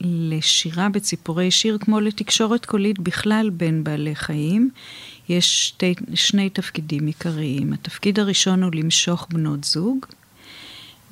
לשירה 0.00 0.88
בציפורי 0.88 1.50
שיר, 1.50 1.78
כמו 1.80 2.00
לתקשורת 2.00 2.66
קולית 2.66 2.98
בכלל 2.98 3.50
בין 3.50 3.84
בעלי 3.84 4.14
חיים, 4.14 4.70
יש 5.28 5.66
שתי, 5.68 5.94
שני 6.14 6.50
תפקידים 6.50 7.06
עיקריים. 7.06 7.72
התפקיד 7.72 8.18
הראשון 8.18 8.62
הוא 8.62 8.70
למשוך 8.74 9.26
בנות 9.30 9.64
זוג, 9.64 10.06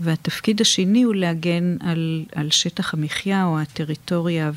והתפקיד 0.00 0.60
השני 0.60 1.02
הוא 1.02 1.14
להגן 1.14 1.76
על, 1.80 2.24
על 2.34 2.50
שטח 2.50 2.94
המחיה 2.94 3.44
או 3.44 3.58
הטריטוריה 3.60 4.50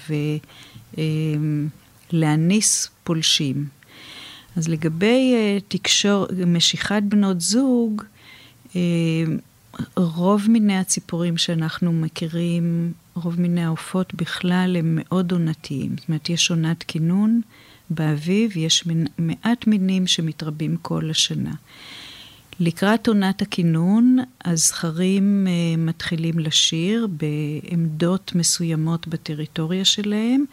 ולהניס 2.14 2.90
פולשים. 3.04 3.66
אז 4.56 4.68
לגבי 4.68 5.34
uh, 5.36 5.64
תקשור, 5.68 6.28
משיכת 6.48 7.02
בנות 7.04 7.42
זוג, 7.42 8.04
רוב 9.96 10.50
מיני 10.50 10.78
הציפורים 10.78 11.38
שאנחנו 11.38 11.92
מכירים, 11.94 12.94
רוב 13.14 13.42
מיני 13.42 13.64
העופות 13.64 14.14
בכלל 14.14 14.76
הם 14.80 15.00
מאוד 15.02 15.32
עונתיים. 15.32 15.96
זאת 15.98 16.10
אומרת, 16.10 16.30
יש 16.30 16.52
עונת 16.52 16.84
כינון 16.84 17.42
באביב, 17.90 18.58
יש 18.58 18.84
מעט 19.18 19.68
מינים 19.68 20.08
שמתרבים 20.08 20.78
כל 20.82 21.10
השנה. 21.10 21.54
לקראת 22.60 23.08
עונת 23.08 23.42
הכינון, 23.42 24.18
הזכרים 24.46 25.48
uh, 25.48 25.80
מתחילים 25.80 26.40
לשיר 26.40 27.08
בעמדות 27.08 28.32
מסוימות 28.36 29.08
בטריטוריה 29.08 29.86
שלהם, 29.86 30.46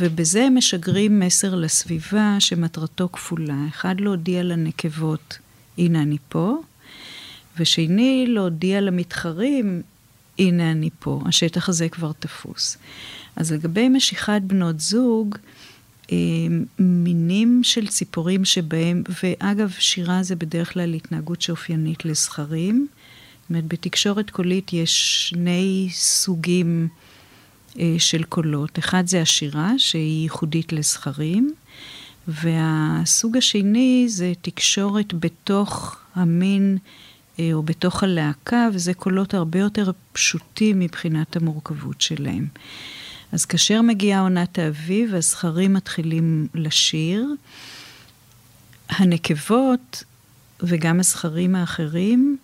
ובזה 0.00 0.44
הם 0.44 0.56
משגרים 0.56 1.20
מסר 1.20 1.54
לסביבה 1.54 2.36
שמטרתו 2.38 3.08
כפולה. 3.12 3.56
אחד, 3.68 4.00
להודיע 4.00 4.42
לנקבות, 4.42 5.38
הנה 5.78 6.02
אני 6.02 6.16
פה, 6.28 6.56
ושני, 7.58 8.26
להודיע 8.28 8.80
למתחרים, 8.80 9.82
הנה 10.38 10.70
אני 10.70 10.90
פה, 10.98 11.20
השטח 11.26 11.68
הזה 11.68 11.88
כבר 11.88 12.12
תפוס. 12.18 12.78
אז 13.36 13.52
לגבי 13.52 13.88
משיכת 13.88 14.40
בנות 14.46 14.80
זוג, 14.80 15.36
אה, 16.12 16.16
מינים 16.78 17.60
של 17.64 17.86
ציפורים 17.86 18.44
שבהם, 18.44 19.02
ואגב, 19.22 19.70
שירה 19.78 20.22
זה 20.22 20.36
בדרך 20.36 20.72
כלל 20.72 20.94
התנהגות 20.94 21.42
שאופיינית 21.42 22.04
לזכרים. 22.04 22.86
זאת 23.40 23.50
אומרת, 23.50 23.64
בתקשורת 23.66 24.30
קולית 24.30 24.72
יש 24.72 25.28
שני 25.28 25.88
סוגים 25.92 26.88
אה, 27.78 27.94
של 27.98 28.22
קולות. 28.22 28.78
אחד 28.78 29.06
זה 29.06 29.22
השירה, 29.22 29.72
שהיא 29.78 30.22
ייחודית 30.22 30.72
לזכרים, 30.72 31.52
והסוג 32.28 33.36
השני 33.36 34.04
זה 34.08 34.32
תקשורת 34.42 35.14
בתוך 35.14 35.96
המין 36.14 36.78
או 37.52 37.62
בתוך 37.62 38.02
הלהקה, 38.02 38.68
וזה 38.74 38.94
קולות 38.94 39.34
הרבה 39.34 39.58
יותר 39.58 39.90
פשוטים 40.12 40.78
מבחינת 40.78 41.36
המורכבות 41.36 42.00
שלהם. 42.00 42.46
אז 43.32 43.44
כאשר 43.44 43.82
מגיעה 43.82 44.20
עונת 44.20 44.58
האביב, 44.58 45.14
הזכרים 45.14 45.74
מתחילים 45.74 46.48
לשיר. 46.54 47.26
הנקבות 48.88 50.04
וגם 50.62 51.00
הזכרים 51.00 51.54
האחרים 51.54 52.36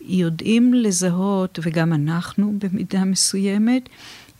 יודעים 0.00 0.74
לזהות, 0.74 1.58
וגם 1.62 1.92
אנחנו 1.92 2.54
במידה 2.58 3.04
מסוימת, 3.04 3.88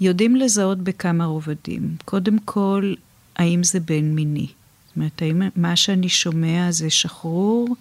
יודעים 0.01 0.37
לזהות 0.37 0.79
בכמה 0.79 1.25
רובדים. 1.25 1.97
קודם 2.05 2.39
כל, 2.39 2.95
האם 3.37 3.65
זה 3.65 3.81
בין 3.81 4.15
מיני? 4.15 4.47
זאת 4.87 4.97
אומרת, 4.97 5.23
האם 5.23 5.43
מה 5.57 5.77
שאני 5.77 6.09
שומע 6.09 6.71
זה 6.71 6.91
שחרור 6.91 7.77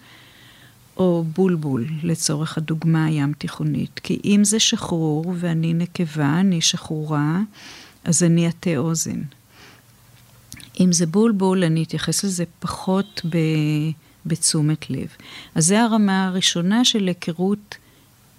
או 0.97 1.25
בולבול, 1.35 1.85
לצורך 2.03 2.57
הדוגמה 2.57 3.05
הים 3.05 3.33
תיכונית. 3.33 3.99
כי 4.03 4.19
אם 4.25 4.43
זה 4.43 4.59
שחרור 4.59 5.33
ואני 5.39 5.73
נקבה, 5.73 6.39
אני 6.39 6.61
שחרורה, 6.61 7.39
אז 8.03 8.23
אני 8.23 8.49
אטה 8.49 8.77
אוזן. 8.77 9.21
אם 10.79 10.91
זה 10.91 11.05
בולבול, 11.05 11.63
אני 11.63 11.83
אתייחס 11.83 12.23
לזה 12.23 12.43
פחות. 12.59 13.21
בתשומת 14.25 14.89
לב. 14.89 15.07
אז 15.55 15.65
זו 15.67 15.75
הרמה 15.75 16.27
הראשונה 16.27 16.85
של 16.85 17.07
היכרות 17.07 17.75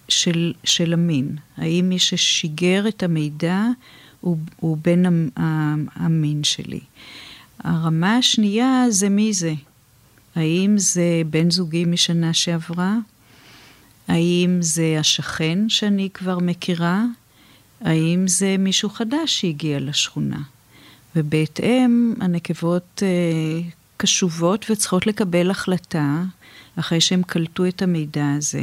של, 0.09 0.53
של 0.65 0.93
המין. 0.93 1.37
האם 1.57 1.89
מי 1.89 1.99
ששיגר 1.99 2.89
את 2.89 3.03
המידע 3.03 3.63
הוא, 4.21 4.39
הוא 4.61 4.79
בן 4.85 5.03
המין 5.95 6.45
שלי. 6.45 6.81
הרמה 7.59 8.17
השנייה 8.17 8.85
זה 8.89 9.09
מי 9.09 9.33
זה. 9.33 9.55
האם 10.37 10.79
זה 10.79 11.23
בן 11.31 11.51
זוגי 11.51 11.85
משנה 11.85 12.35
שעברה? 12.35 12.97
האם 14.09 14.59
זה 14.61 14.97
השכן 15.01 15.69
שאני 15.69 16.09
כבר 16.15 16.39
מכירה? 16.39 17.05
האם 17.81 18.29
זה 18.29 18.57
מישהו 18.59 18.91
חדש 18.91 19.41
שהגיע 19.41 19.81
לשכונה? 19.81 20.39
ובהתאם, 21.17 22.15
הנקבות 22.21 23.03
אה, 23.03 23.61
קשובות 23.97 24.67
וצריכות 24.71 25.07
לקבל 25.07 25.51
החלטה, 25.51 26.23
אחרי 26.77 27.01
שהם 27.01 27.23
קלטו 27.23 27.67
את 27.67 27.83
המידע 27.83 28.27
הזה, 28.39 28.63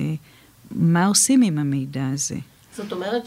מה 0.72 1.06
עושים 1.06 1.42
עם 1.42 1.58
המידע 1.58 2.08
הזה. 2.14 2.38
זאת 2.76 2.92
אומרת 2.92 3.24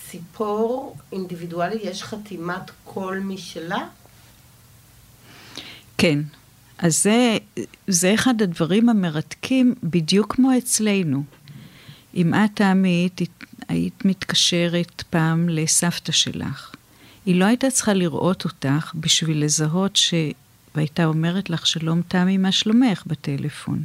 שלציפור 0.00 0.96
אה, 0.96 1.00
אינדיבידואלי 1.12 1.78
יש 1.82 2.02
חתימת 2.02 2.70
קול 2.84 3.18
משלה? 3.18 3.88
כן. 5.98 6.18
אז 6.78 7.02
זה, 7.02 7.36
זה 7.86 8.14
אחד 8.14 8.42
הדברים 8.42 8.88
המרתקים, 8.88 9.74
בדיוק 9.82 10.34
כמו 10.34 10.50
אצלנו. 10.58 11.22
אם 12.14 12.34
את, 12.34 12.50
תמי, 12.54 13.08
היית, 13.68 14.04
מתקשרת 14.04 15.02
פעם 15.10 15.48
לסבתא 15.48 16.12
שלך, 16.12 16.74
היא 17.26 17.34
לא 17.34 17.44
הייתה 17.44 17.70
צריכה 17.70 17.92
לראות 17.92 18.44
אותך 18.44 18.92
בשביל 18.94 19.44
לזהות 19.44 19.96
ש... 19.96 20.14
והייתה 20.74 21.04
אומרת 21.04 21.50
לך, 21.50 21.66
שלום 21.66 22.02
תמי, 22.08 22.38
מה 22.38 22.52
שלומך 22.52 23.02
בטלפון. 23.06 23.82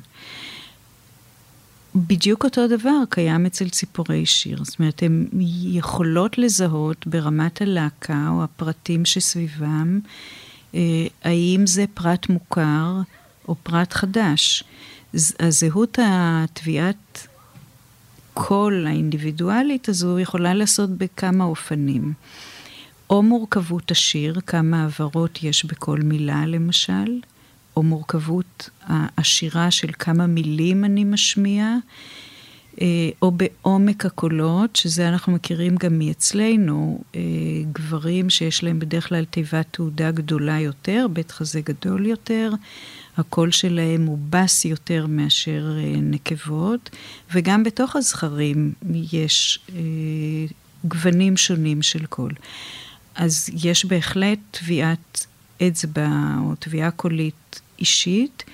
בדיוק 1.95 2.43
אותו 2.43 2.67
דבר 2.67 3.03
קיים 3.09 3.45
אצל 3.45 3.69
ציפורי 3.69 4.25
שיר. 4.25 4.63
זאת 4.63 4.79
אומרת, 4.79 5.03
הן 5.03 5.27
יכולות 5.63 6.37
לזהות 6.37 7.07
ברמת 7.07 7.61
הלהקה 7.61 8.27
או 8.29 8.43
הפרטים 8.43 9.05
שסביבם, 9.05 9.99
האם 11.23 11.67
זה 11.67 11.85
פרט 11.93 12.29
מוכר 12.29 13.01
או 13.47 13.55
פרט 13.63 13.93
חדש. 13.93 14.63
הזהות 15.39 15.99
התביעת 16.01 17.27
קול 18.33 18.87
האינדיבידואלית 18.87 19.89
הזו 19.89 20.19
יכולה 20.19 20.53
לעשות 20.53 20.89
בכמה 20.89 21.43
אופנים. 21.43 22.13
או 23.09 23.23
מורכבות 23.23 23.91
השיר, 23.91 24.39
כמה 24.47 24.85
הברות 24.85 25.43
יש 25.43 25.65
בכל 25.65 25.97
מילה 25.97 26.45
למשל, 26.45 27.19
או 27.75 27.83
מורכבות 27.83 28.69
השירה 28.89 29.71
של 29.71 29.87
כמה 29.99 30.27
מילים 30.27 30.85
אני 30.85 31.03
משמיע, 31.03 31.63
אה, 31.63 31.77
או 33.21 33.31
בעומק 33.31 34.05
הקולות, 34.05 34.75
שזה 34.75 35.09
אנחנו 35.09 35.33
מכירים 35.33 35.75
גם 35.75 35.99
מאצלנו, 35.99 37.03
אה, 37.15 37.21
גברים 37.71 38.29
שיש 38.29 38.63
להם 38.63 38.79
בדרך 38.79 39.07
כלל 39.09 39.25
תיבת 39.25 39.65
תעודה 39.71 40.11
גדולה 40.11 40.59
יותר, 40.59 41.07
בית 41.13 41.31
חזה 41.31 41.61
גדול 41.61 42.05
יותר, 42.05 42.51
הקול 43.17 43.51
שלהם 43.51 44.05
הוא 44.05 44.17
בס 44.29 44.65
יותר 44.65 45.05
מאשר 45.07 45.77
אה, 45.77 45.93
נקבות, 46.01 46.89
וגם 47.33 47.63
בתוך 47.63 47.95
הזכרים 47.95 48.73
יש 49.11 49.59
גוונים 50.85 51.37
שונים 51.37 51.81
של 51.81 52.05
קול. 52.05 52.31
אז 53.15 53.49
יש 53.63 53.85
בהחלט 53.85 54.39
טביעת 54.51 55.25
אצבע 55.67 56.09
או 56.39 56.55
טביעה 56.55 56.91
קולית 56.91 57.61
אישית, 57.79 58.43
אה, 58.47 58.53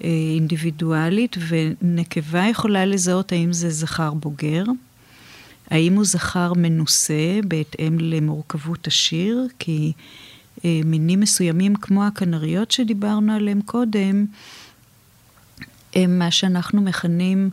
אינדיבידואלית, 0.00 1.36
ונקבה 1.48 2.46
יכולה 2.50 2.86
לזהות 2.86 3.32
האם 3.32 3.52
זה 3.52 3.70
זכר 3.70 4.14
בוגר, 4.14 4.64
האם 5.70 5.94
הוא 5.94 6.04
זכר 6.04 6.52
מנוסה 6.56 7.40
בהתאם 7.48 7.98
למורכבות 8.00 8.86
השיר, 8.86 9.46
כי 9.58 9.92
אה, 10.64 10.80
מינים 10.84 11.20
מסוימים 11.20 11.76
כמו 11.76 12.04
הכנריות 12.04 12.70
שדיברנו 12.70 13.32
עליהם 13.32 13.60
קודם, 13.62 14.26
הם 15.94 16.18
מה 16.18 16.30
שאנחנו 16.30 16.82
מכנים 16.82 17.50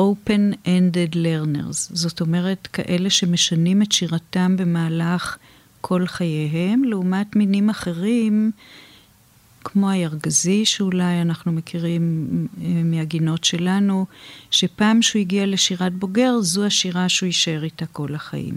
open-ended 0.00 1.14
learners, 1.14 1.72
זאת 1.72 2.20
אומרת 2.20 2.68
כאלה 2.72 3.10
שמשנים 3.10 3.82
את 3.82 3.92
שירתם 3.92 4.56
במהלך 4.56 5.38
כל 5.80 6.06
חייהם, 6.06 6.84
לעומת 6.84 7.36
מינים 7.36 7.70
אחרים, 7.70 8.50
כמו 9.64 9.90
הירגזי, 9.90 10.64
שאולי 10.64 11.22
אנחנו 11.22 11.52
מכירים 11.52 12.28
אה, 12.62 12.66
מהגינות 12.84 13.44
שלנו, 13.44 14.06
שפעם 14.50 15.02
שהוא 15.02 15.20
הגיע 15.20 15.46
לשירת 15.46 15.92
בוגר, 15.92 16.40
זו 16.40 16.64
השירה 16.64 17.08
שהוא 17.08 17.26
יישאר 17.26 17.64
איתה 17.64 17.86
כל 17.86 18.14
החיים. 18.14 18.56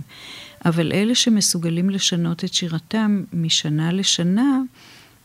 אבל 0.65 0.91
אלה 0.91 1.15
שמסוגלים 1.15 1.89
לשנות 1.89 2.43
את 2.43 2.53
שירתם 2.53 3.23
משנה 3.33 3.91
לשנה, 3.91 4.61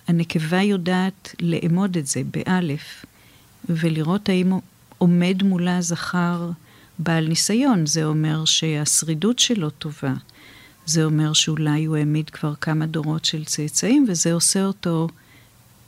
הנקבה 0.08 0.62
יודעת 0.62 1.34
לאמוד 1.40 1.96
את 1.96 2.06
זה 2.06 2.22
באלף, 2.30 3.04
ולראות 3.68 4.28
האם 4.28 4.52
עומד 4.98 5.42
מולה 5.42 5.80
זכר 5.80 6.50
בעל 6.98 7.28
ניסיון. 7.28 7.86
זה 7.86 8.04
אומר 8.04 8.44
שהשרידות 8.44 9.38
שלו 9.38 9.70
טובה. 9.70 10.14
זה 10.86 11.04
אומר 11.04 11.32
שאולי 11.32 11.84
הוא 11.84 11.96
העמיד 11.96 12.30
כבר 12.30 12.54
כמה 12.54 12.86
דורות 12.86 13.24
של 13.24 13.44
צאצאים, 13.44 14.06
וזה 14.08 14.32
עושה 14.32 14.64
אותו 14.64 15.08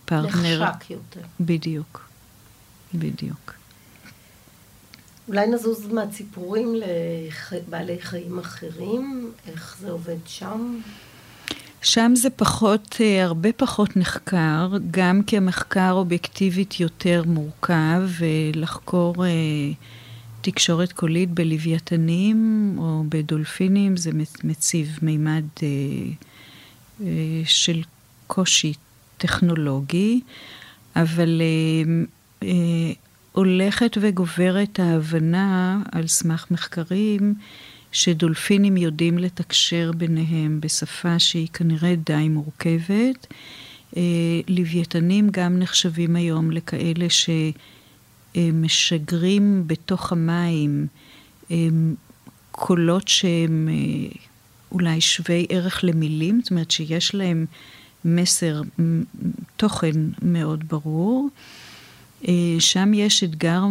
פרטנר. 0.05 0.67
נחשק 0.67 0.91
יותר. 0.91 1.21
בדיוק, 1.41 2.09
בדיוק. 2.95 3.55
אולי 5.29 5.47
נזוז 5.47 5.87
מהציפורים 5.87 6.75
לבעלי 7.53 8.01
חיים 8.01 8.39
אחרים, 8.39 9.33
איך 9.47 9.77
זה 9.81 9.91
עובד 9.91 10.17
שם? 10.27 10.81
שם 11.83 12.13
זה 12.15 12.31
פחות, 12.31 12.97
אה, 13.01 13.25
הרבה 13.25 13.53
פחות 13.53 13.97
נחקר, 13.97 14.69
גם 14.91 15.23
כי 15.27 15.37
המחקר 15.37 15.91
אובייקטיבית 15.93 16.81
יותר 16.81 17.23
מורכב, 17.27 18.03
ולחקור 18.19 19.15
תקשורת 20.41 20.93
קולית 20.93 21.31
בלוויתנים 21.31 22.75
או 22.79 23.05
בדולפינים 23.09 23.97
זה 23.97 24.11
מציב 24.45 24.99
מימד 25.03 25.45
של 27.45 27.83
קושי 28.27 28.73
טכנולוגי, 29.25 30.21
אבל 30.97 31.43
הולכת 33.33 33.99
וגוברת 34.01 34.81
ההבנה 34.81 35.83
על 35.93 36.07
סמך 36.07 36.47
מחקרים 36.51 37.35
שדולפינים 37.93 38.77
יודעים 38.77 39.19
לתקשר 39.19 39.91
ביניהם 39.97 40.61
בשפה 40.61 41.19
שהיא 41.19 41.49
כנראה 41.53 41.95
די 41.95 42.29
מורכבת. 42.29 43.27
אה, 43.97 44.03
לוויתנים 44.49 45.29
גם 45.31 45.59
נחשבים 45.59 46.17
היום 46.17 46.51
לכאלה 46.51 47.07
שמשגרים 48.37 49.63
בתוך 49.67 50.13
המים 50.13 50.87
אה, 51.51 51.57
קולות 52.51 53.09
שהם 53.09 53.69
אה, 53.73 53.75
אולי 54.73 55.01
שווי 55.01 55.47
ערך 55.49 55.85
למילים, 55.85 56.41
זאת 56.43 56.51
אומרת 56.51 56.71
שיש 56.71 57.15
להם 57.15 57.47
מסר, 58.05 58.63
תוכן 59.57 60.01
מאוד 60.23 60.65
ברור. 60.69 61.29
אה, 62.29 62.57
שם 62.59 62.95
יש 62.95 63.25
אתגר 63.25 63.63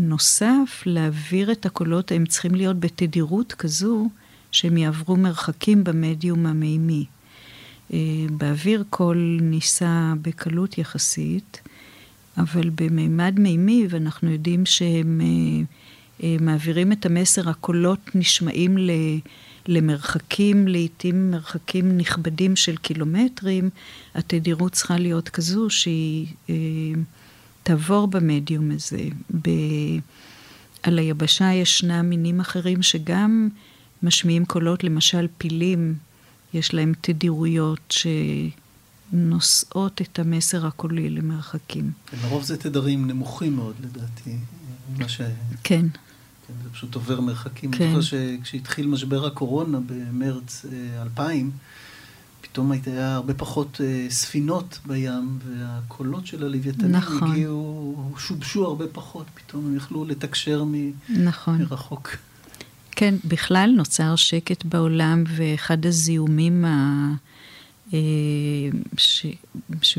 נוסף 0.00 0.82
להעביר 0.86 1.52
את 1.52 1.66
הקולות, 1.66 2.12
הם 2.12 2.26
צריכים 2.26 2.54
להיות 2.54 2.80
בתדירות 2.80 3.52
כזו 3.52 4.08
שהם 4.52 4.76
יעברו 4.76 5.16
מרחקים 5.16 5.84
במדיום 5.84 6.46
המימי. 6.46 7.04
אה, 7.92 7.98
באוויר 8.30 8.84
קול 8.90 9.38
נישא 9.42 10.12
בקלות 10.22 10.78
יחסית, 10.78 11.60
אבל 12.36 12.70
במימד 12.70 13.34
מימי, 13.38 13.86
ואנחנו 13.90 14.30
יודעים 14.30 14.66
שהם 14.66 15.20
אה, 16.22 16.36
מעבירים 16.40 16.92
את 16.92 17.06
המסר, 17.06 17.48
הקולות 17.48 18.10
נשמעים 18.14 18.76
למרחקים, 19.66 20.68
לעתים 20.68 21.30
מרחקים 21.30 21.96
נכבדים 21.98 22.56
של 22.56 22.76
קילומטרים, 22.76 23.70
התדירות 24.14 24.72
צריכה 24.72 24.98
להיות 24.98 25.28
כזו 25.28 25.70
שהיא... 25.70 26.26
תעבור 27.64 28.06
במדיום 28.06 28.70
הזה. 28.70 29.04
ב... 29.42 29.50
על 30.82 30.98
היבשה 30.98 31.52
ישנם 31.52 32.10
מינים 32.10 32.40
אחרים 32.40 32.82
שגם 32.82 33.48
משמיעים 34.02 34.44
קולות, 34.44 34.84
למשל 34.84 35.26
פילים, 35.38 35.94
יש 36.54 36.74
להם 36.74 36.92
תדירויות 37.00 37.94
שנושאות 39.12 40.00
את 40.02 40.18
המסר 40.18 40.66
הקולי 40.66 41.10
למרחקים. 41.10 41.92
לרוב 42.22 42.42
זה 42.42 42.56
תדרים 42.56 43.06
נמוכים 43.06 43.56
מאוד 43.56 43.74
לדעתי, 43.82 44.36
מה 44.98 45.08
ש... 45.08 45.20
כן. 45.62 45.86
כן, 46.46 46.52
זה 46.64 46.70
פשוט 46.70 46.94
עובר 46.94 47.20
מרחקים. 47.20 47.72
כן. 47.72 47.84
אני 47.84 48.02
זוכר 48.02 48.16
שכשהתחיל 48.40 48.86
משבר 48.86 49.26
הקורונה 49.26 49.78
במרץ 49.86 50.66
2000, 51.02 51.46
אה, 51.46 51.50
פתאום 52.40 52.72
היה 52.72 53.14
הרבה 53.14 53.34
פחות 53.34 53.80
uh, 53.80 54.12
ספינות 54.12 54.78
בים, 54.86 55.38
והקולות 55.44 56.26
של 56.26 56.44
הלוויתנים 56.44 56.90
נכון. 56.90 57.30
הגיעו, 57.30 58.12
שובשו 58.18 58.64
הרבה 58.64 58.84
פחות, 58.92 59.26
פתאום 59.34 59.66
הם 59.66 59.76
יכלו 59.76 60.04
לתקשר 60.04 60.64
מ, 60.64 60.90
נכון. 61.08 61.58
מרחוק. 61.58 62.16
כן, 62.90 63.14
בכלל 63.24 63.72
נוצר 63.76 64.16
שקט 64.16 64.64
בעולם, 64.64 65.24
ואחד 65.28 65.86
הזיהומים 65.86 66.64
ה... 66.64 67.08
אה, 67.94 67.98
ש... 68.96 69.26
ש... 69.82 69.98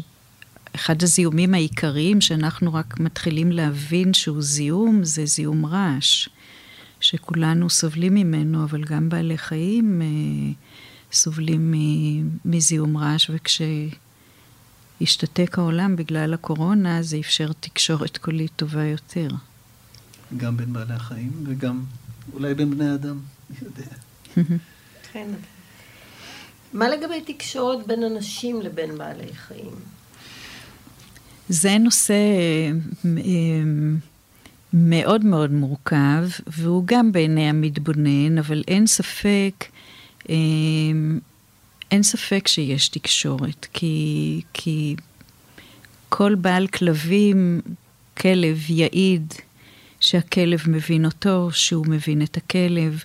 אחד 0.76 1.04
הזיהומים 1.04 1.54
העיקריים 1.54 2.22
שאנחנו 2.22 2.74
רק 2.74 3.00
מתחילים 3.00 3.52
להבין 3.52 4.14
שהוא 4.14 4.42
זיהום, 4.42 5.04
זה 5.04 5.26
זיהום 5.26 5.66
רעש, 5.66 6.30
שכולנו 7.00 7.70
סובלים 7.70 8.14
ממנו, 8.14 8.64
אבל 8.64 8.84
גם 8.84 9.10
בעלי 9.10 9.38
חיים 9.38 10.02
אה, 10.02 10.08
סובלים 11.12 11.74
מזיהום 12.46 12.98
רעש, 12.98 13.32
וכשהשתתק 15.00 15.58
העולם 15.58 15.96
בגלל 15.96 16.34
הקורונה, 16.34 17.04
זה 17.04 17.18
אפשר 17.18 17.52
תקשורת 17.60 18.18
קולית 18.18 18.52
טובה 18.56 18.86
יותר. 18.86 19.28
גם 20.38 20.58
בין 20.58 20.74
בעלי 20.74 20.94
החיים 20.94 21.32
וגם 21.46 21.84
אולי 22.34 22.54
בין 22.54 22.72
בני 22.72 22.94
אדם, 22.94 23.20
מי 23.50 23.56
יודע. 23.62 23.96
כן. 25.12 25.28
מה 26.74 26.90
לגבי 26.90 27.22
תקשורת 27.22 27.88
בין 27.88 28.04
אנשים 28.04 28.62
לבין 28.62 28.98
בעלי 28.98 29.34
חיים? 29.34 29.76
זה 31.50 31.78
נושא 31.78 32.14
אה, 33.06 33.12
מאוד 34.78 35.26
מאוד 35.26 35.52
מורכב, 35.52 36.28
והוא 36.48 36.84
גם 36.86 37.12
בעיני 37.12 37.50
המתבונן, 37.50 38.38
אבל 38.38 38.64
אין 38.68 38.88
ספק 38.88 39.66
אמ, 40.30 41.20
אין 41.92 42.04
ספק 42.04 42.48
שיש 42.48 42.90
תקשורת, 42.90 43.68
כי, 43.74 44.42
כי 44.54 44.96
כל 46.10 46.36
בעל 46.36 46.68
כלבים, 46.68 47.62
כלב 48.18 48.60
יעיד 48.70 49.34
שהכלב 50.00 50.64
מבין 50.68 51.06
אותו, 51.06 51.50
שהוא 51.52 51.86
מבין 51.88 52.22
את 52.22 52.38
הכלב. 52.38 53.04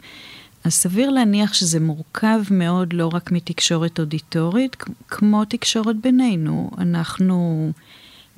אז 0.65 0.75
סביר 0.75 1.11
להניח 1.11 1.55
שזה 1.55 1.81
מורכב 1.81 2.41
מאוד 2.51 2.93
לא 2.93 3.11
רק 3.13 3.33
מתקשורת 3.33 3.99
אודיטורית, 3.99 4.77
כמו 5.09 5.45
תקשורת 5.45 5.97
בינינו. 5.97 6.71
אנחנו 6.79 7.71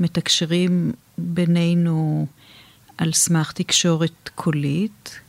מתקשרים 0.01 0.93
בינינו 1.19 2.27
על 2.99 3.13
סמך 3.13 3.53
תקשורת 3.53 4.31
קולית, 4.35 5.21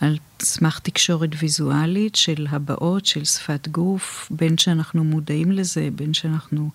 על 0.00 0.16
סמך 0.42 0.78
תקשורת 0.78 1.30
ויזואלית 1.38 2.14
של 2.14 2.46
הבעות, 2.50 3.06
של 3.06 3.24
שפת 3.24 3.68
גוף, 3.68 4.28
בין 4.30 4.58
שאנחנו 4.58 5.04
מודעים 5.04 5.52
לזה, 5.52 5.88
בין 5.94 6.14
שאנחנו 6.14 6.70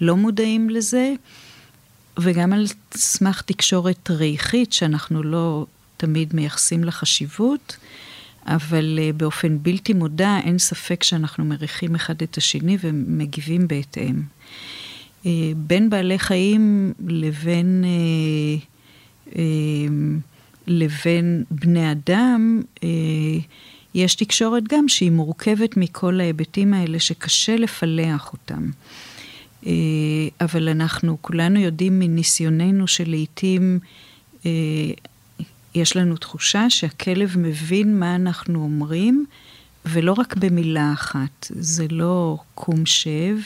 לא 0.00 0.16
מודעים 0.16 0.70
לזה, 0.70 1.14
וגם 2.18 2.52
על 2.52 2.66
סמך 2.94 3.42
תקשורת 3.42 4.10
ריחית, 4.10 4.72
שאנחנו 4.72 5.22
לא 5.22 5.66
תמיד 5.96 6.34
מייחסים 6.34 6.84
לה 6.84 6.90
חשיבות, 6.90 7.76
אבל 8.46 8.98
uh, 8.98 9.16
באופן 9.16 9.58
בלתי 9.62 9.92
מודע 9.92 10.38
אין 10.44 10.58
ספק 10.58 11.02
שאנחנו 11.02 11.44
מריחים 11.44 11.94
אחד 11.94 12.22
את 12.22 12.36
השני 12.36 12.78
ומגיבים 12.80 13.68
בהתאם. 13.68 14.22
Uh, 15.22 15.26
בין 15.56 15.90
בעלי 15.90 16.18
חיים 16.18 16.92
לבין... 17.06 17.84
Uh, 19.32 19.36
לבין 20.68 21.44
בני 21.50 21.92
אדם, 21.92 22.62
אה, 22.82 22.88
יש 23.94 24.14
תקשורת 24.14 24.62
גם 24.68 24.88
שהיא 24.88 25.10
מורכבת 25.10 25.76
מכל 25.76 26.20
ההיבטים 26.20 26.74
האלה 26.74 27.00
שקשה 27.00 27.56
לפלח 27.56 28.32
אותם. 28.32 28.70
אה, 29.66 29.72
אבל 30.40 30.68
אנחנו 30.68 31.16
כולנו 31.20 31.60
יודעים 31.60 31.98
מניסיוננו 31.98 32.86
שלעיתים 32.86 33.78
אה, 34.46 34.50
יש 35.74 35.96
לנו 35.96 36.16
תחושה 36.16 36.70
שהכלב 36.70 37.34
מבין 37.38 37.98
מה 37.98 38.14
אנחנו 38.14 38.62
אומרים, 38.62 39.26
ולא 39.86 40.12
רק 40.12 40.36
במילה 40.36 40.92
אחת. 40.92 41.46
זה 41.50 41.86
לא 41.90 42.38
קום 42.54 42.86
שב, 42.86 43.36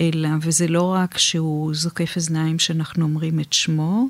אלא, 0.00 0.28
וזה 0.40 0.68
לא 0.68 0.82
רק 0.82 1.18
שהוא 1.18 1.74
זוקף 1.74 2.16
אוזניים 2.16 2.58
שאנחנו 2.58 3.04
אומרים 3.04 3.40
את 3.40 3.52
שמו, 3.52 4.08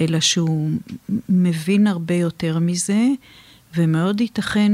אלא 0.00 0.20
שהוא 0.20 0.70
מבין 1.28 1.86
הרבה 1.86 2.14
יותר 2.14 2.58
מזה, 2.58 3.06
ומאוד 3.76 4.20
ייתכן 4.20 4.72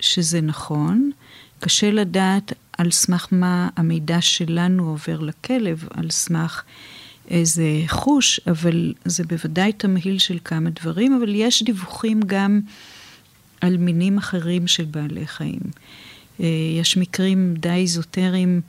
שזה 0.00 0.40
נכון. 0.40 1.10
קשה 1.60 1.90
לדעת 1.90 2.52
על 2.78 2.90
סמך 2.90 3.26
מה 3.30 3.68
המידע 3.76 4.20
שלנו 4.20 4.88
עובר 4.88 5.20
לכלב, 5.20 5.88
על 5.90 6.10
סמך 6.10 6.62
איזה 7.28 7.82
חוש, 7.88 8.40
אבל 8.46 8.94
זה 9.04 9.24
בוודאי 9.24 9.72
תמהיל 9.72 10.18
של 10.18 10.38
כמה 10.44 10.70
דברים, 10.70 11.14
אבל 11.14 11.34
יש 11.34 11.62
דיווחים 11.62 12.20
גם 12.26 12.60
על 13.60 13.76
מינים 13.76 14.18
אחרים 14.18 14.66
של 14.66 14.84
בעלי 14.84 15.26
חיים. 15.26 15.60
אה, 16.40 16.46
יש 16.80 16.96
מקרים 16.96 17.54
די 17.58 17.68
איזוטריים, 17.68 18.60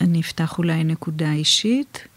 אני 0.00 0.20
אפתח 0.20 0.58
אולי 0.58 0.84
נקודה 0.84 1.32
אישית. 1.32 2.08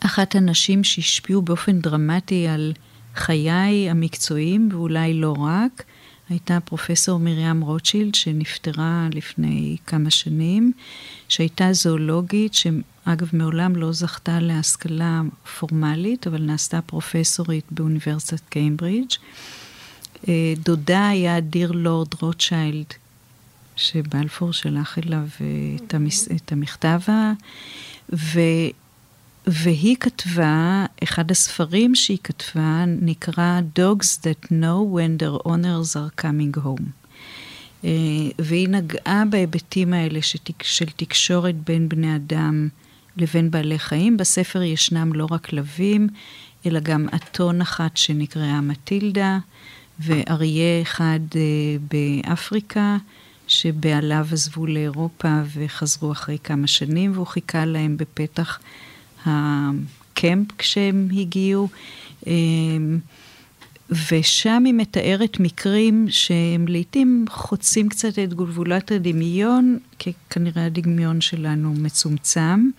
אחת 0.00 0.34
הנשים 0.34 0.84
שהשפיעו 0.84 1.42
באופן 1.42 1.80
דרמטי 1.80 2.48
על 2.48 2.72
חיי 3.14 3.90
המקצועיים, 3.90 4.68
ואולי 4.72 5.14
לא 5.14 5.34
רק, 5.38 5.84
הייתה 6.28 6.58
פרופסור 6.64 7.18
מרים 7.18 7.60
רוטשילד, 7.60 8.14
שנפטרה 8.14 9.08
לפני 9.12 9.76
כמה 9.86 10.10
שנים, 10.10 10.72
שהייתה 11.28 11.72
זואולוגית, 11.72 12.54
שאגב 12.54 13.28
מעולם 13.32 13.76
לא 13.76 13.92
זכתה 13.92 14.40
להשכלה 14.40 15.20
פורמלית, 15.58 16.26
אבל 16.26 16.42
נעשתה 16.42 16.80
פרופסורית 16.82 17.64
באוניברסיטת 17.70 18.40
קיימברידג'. 18.48 19.10
אה, 20.28 20.54
דודה 20.64 21.08
היה 21.08 21.40
דיר 21.40 21.72
לורד 21.72 22.14
רוטשילד, 22.20 22.86
שבלפור 23.76 24.52
שלח 24.52 24.98
אליו 24.98 25.26
את, 25.76 25.94
המס, 25.94 26.28
את 26.32 26.52
המכתב, 26.52 27.00
ו, 28.12 28.40
והיא 29.52 29.96
כתבה, 30.00 30.86
אחד 31.02 31.30
הספרים 31.30 31.94
שהיא 31.94 32.18
כתבה 32.24 32.84
נקרא 32.86 33.60
Dogs 33.78 34.18
That 34.22 34.46
Know 34.46 34.94
When 34.94 35.22
Their 35.22 35.46
Owners 35.46 35.94
Are 35.94 36.22
Coming 36.22 36.58
Home. 36.64 36.84
אה, 37.84 37.90
והיא 38.38 38.68
נגעה 38.68 39.24
בהיבטים 39.30 39.92
האלה 39.92 40.20
של 40.62 40.86
תקשורת 40.96 41.54
בין 41.54 41.88
בני 41.88 42.16
אדם 42.16 42.68
לבין 43.16 43.50
בעלי 43.50 43.78
חיים. 43.78 44.16
בספר 44.16 44.62
ישנם 44.62 45.12
לא 45.12 45.26
רק 45.30 45.46
כלבים, 45.46 46.08
אלא 46.66 46.80
גם 46.80 47.06
אתון 47.14 47.60
אחת 47.60 47.96
שנקראה 47.96 48.60
מטילדה, 48.60 49.38
ואריה 49.98 50.82
אחד 50.82 51.20
אה, 51.36 51.76
באפריקה, 51.90 52.96
שבעליו 53.46 54.26
עזבו 54.32 54.66
לאירופה 54.66 55.40
וחזרו 55.54 56.12
אחרי 56.12 56.38
כמה 56.44 56.66
שנים, 56.66 57.12
והוא 57.12 57.26
חיכה 57.26 57.64
להם 57.64 57.96
בפתח 57.96 58.58
הקמפ 59.26 60.46
כשהם 60.58 61.08
הגיעו. 61.12 61.68
אה, 62.26 62.32
ושם 64.10 64.62
היא 64.66 64.74
מתארת 64.74 65.40
מקרים 65.40 66.06
שהם 66.10 66.68
לעיתים 66.68 67.24
חוצים 67.30 67.88
קצת 67.88 68.18
את 68.18 68.34
גבולת 68.34 68.92
הדמיון, 68.92 69.78
כי 69.98 70.12
כנראה 70.30 70.66
הדמיון 70.66 71.20
שלנו 71.20 71.74
מצומצם, 71.74 72.70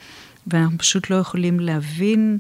ואנחנו 0.48 0.78
פשוט 0.78 1.10
לא 1.10 1.16
יכולים 1.16 1.60
להבין 1.60 2.40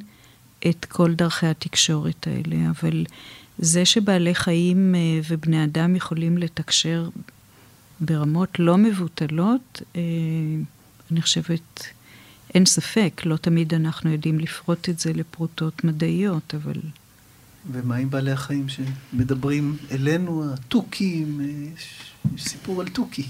את 0.69 0.85
כל 0.85 1.13
דרכי 1.13 1.47
התקשורת 1.47 2.27
האלה. 2.27 2.69
אבל 2.69 3.05
זה 3.57 3.85
שבעלי 3.85 4.35
חיים 4.35 4.95
אה, 4.95 4.99
ובני 5.29 5.63
אדם 5.63 5.95
יכולים 5.95 6.37
לתקשר 6.37 7.09
ברמות 7.99 8.59
לא 8.59 8.77
מבוטלות, 8.77 9.81
אה, 9.95 10.01
אני 11.11 11.21
חושבת, 11.21 11.83
אין 12.55 12.65
ספק, 12.65 13.21
לא 13.25 13.35
תמיד 13.35 13.73
אנחנו 13.73 14.11
יודעים 14.11 14.39
לפרוט 14.39 14.89
את 14.89 14.99
זה 14.99 15.13
לפרוטות 15.13 15.83
מדעיות, 15.83 16.55
אבל... 16.55 16.81
ומה 17.71 17.95
עם 17.95 18.09
בעלי 18.09 18.31
החיים 18.31 18.65
שמדברים 18.69 19.77
אלינו, 19.91 20.53
התוכים, 20.53 21.41
אה, 21.41 21.73
יש 21.75 22.13
סיפור 22.37 22.81
על 22.81 22.87
תוכי. 22.89 23.27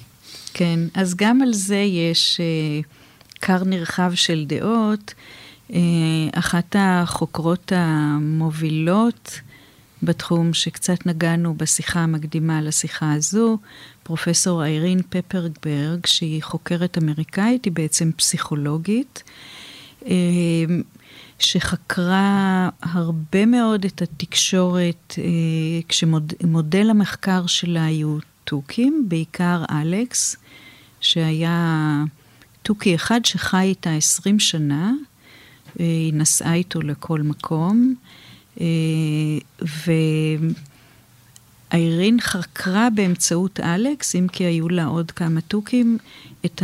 כן, 0.54 0.80
אז 0.94 1.16
גם 1.16 1.42
על 1.42 1.54
זה 1.54 1.76
יש 1.76 2.42
uh, 2.42 2.86
כר 3.42 3.64
נרחב 3.64 4.12
של 4.16 4.46
דעות. 4.48 5.14
Uh, 5.70 5.74
אחת 6.34 6.76
החוקרות 6.80 7.72
המובילות 7.76 9.42
בתחום 10.04 10.54
שקצת 10.54 11.06
נגענו 11.06 11.54
בשיחה 11.54 12.00
המקדימה 12.00 12.62
לשיחה 12.62 13.14
הזו, 13.14 13.58
פרופסור 14.04 14.64
איירין 14.64 15.02
פפרגברג, 15.10 16.06
שהיא 16.06 16.44
חוקרת 16.44 16.98
אמריקאית, 16.98 17.66
היא 17.66 17.74
בעצם 17.74 18.12
פסיכולוגית. 18.18 19.24
Uh, 20.02 20.06
שחקרה 21.42 22.70
הרבה 22.82 23.46
מאוד 23.46 23.86
את 23.86 24.02
התקשורת, 24.02 25.16
אה, 25.18 25.24
כשמודל 25.88 26.90
המחקר 26.90 27.46
שלה 27.48 27.86
היו 27.86 28.18
תוכים, 28.44 29.06
בעיקר 29.08 29.64
אלכס, 29.72 30.36
שהיה 31.02 32.04
תוכי 32.64 32.96
אחד 32.96 33.26
שחי 33.26 33.62
איתה 33.64 33.94
עשרים 33.94 34.40
שנה, 34.40 34.92
אה, 35.80 35.86
היא 35.86 36.14
נסעה 36.14 36.54
איתו 36.54 36.82
לכל 36.82 37.22
מקום, 37.22 37.96
אה, 37.98 38.21
ואיירין 41.72 42.22
חקרה 42.22 42.88
באמצעות 42.96 43.60
אלכס, 43.60 44.16
אם 44.16 44.28
כי 44.32 44.44
היו 44.44 44.70
לה 44.70 44.86
עוד 44.86 45.12
כמה 45.12 45.42
תוכים, 45.42 45.98
את 46.46 46.64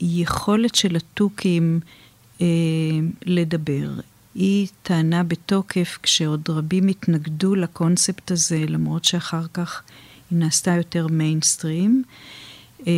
היכולת 0.00 0.74
של 0.74 0.96
התוכים 0.96 1.80
אה, 2.40 2.46
לדבר. 3.26 3.90
היא 4.34 4.68
טענה 4.82 5.22
בתוקף, 5.22 5.98
כשעוד 6.02 6.42
רבים 6.48 6.88
התנגדו 6.88 7.54
לקונספט 7.54 8.30
הזה, 8.30 8.64
למרות 8.68 9.04
שאחר 9.04 9.46
כך 9.54 9.82
היא 10.30 10.38
נעשתה 10.38 10.70
יותר 10.70 11.06
מיינסטרים, 11.06 12.02
אה, 12.86 12.92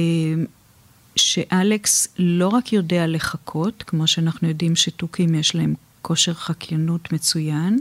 שאלכס 1.17 2.09
לא 2.19 2.49
רק 2.49 2.73
יודע 2.73 3.07
לחכות, 3.07 3.83
כמו 3.87 4.07
שאנחנו 4.07 4.49
יודעים 4.49 4.77
שתוכים 4.77 5.35
יש 5.35 5.55
להם 5.55 5.75
כושר 6.03 6.35
חקיינות 6.35 7.13
מצוין, 7.13 7.79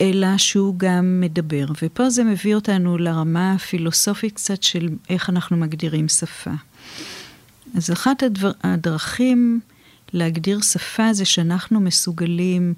אלא 0.00 0.38
שהוא 0.38 0.74
גם 0.76 1.20
מדבר. 1.20 1.66
ופה 1.82 2.10
זה 2.10 2.24
מביא 2.24 2.54
אותנו 2.54 2.98
לרמה 2.98 3.52
הפילוסופית 3.52 4.34
קצת 4.34 4.62
של 4.62 4.88
איך 5.10 5.30
אנחנו 5.30 5.56
מגדירים 5.56 6.08
שפה. 6.08 6.50
אז 7.76 7.92
אחת 7.92 8.22
הדבר, 8.22 8.50
הדרכים 8.62 9.60
להגדיר 10.12 10.60
שפה 10.60 11.12
זה 11.12 11.24
שאנחנו 11.24 11.80
מסוגלים 11.80 12.74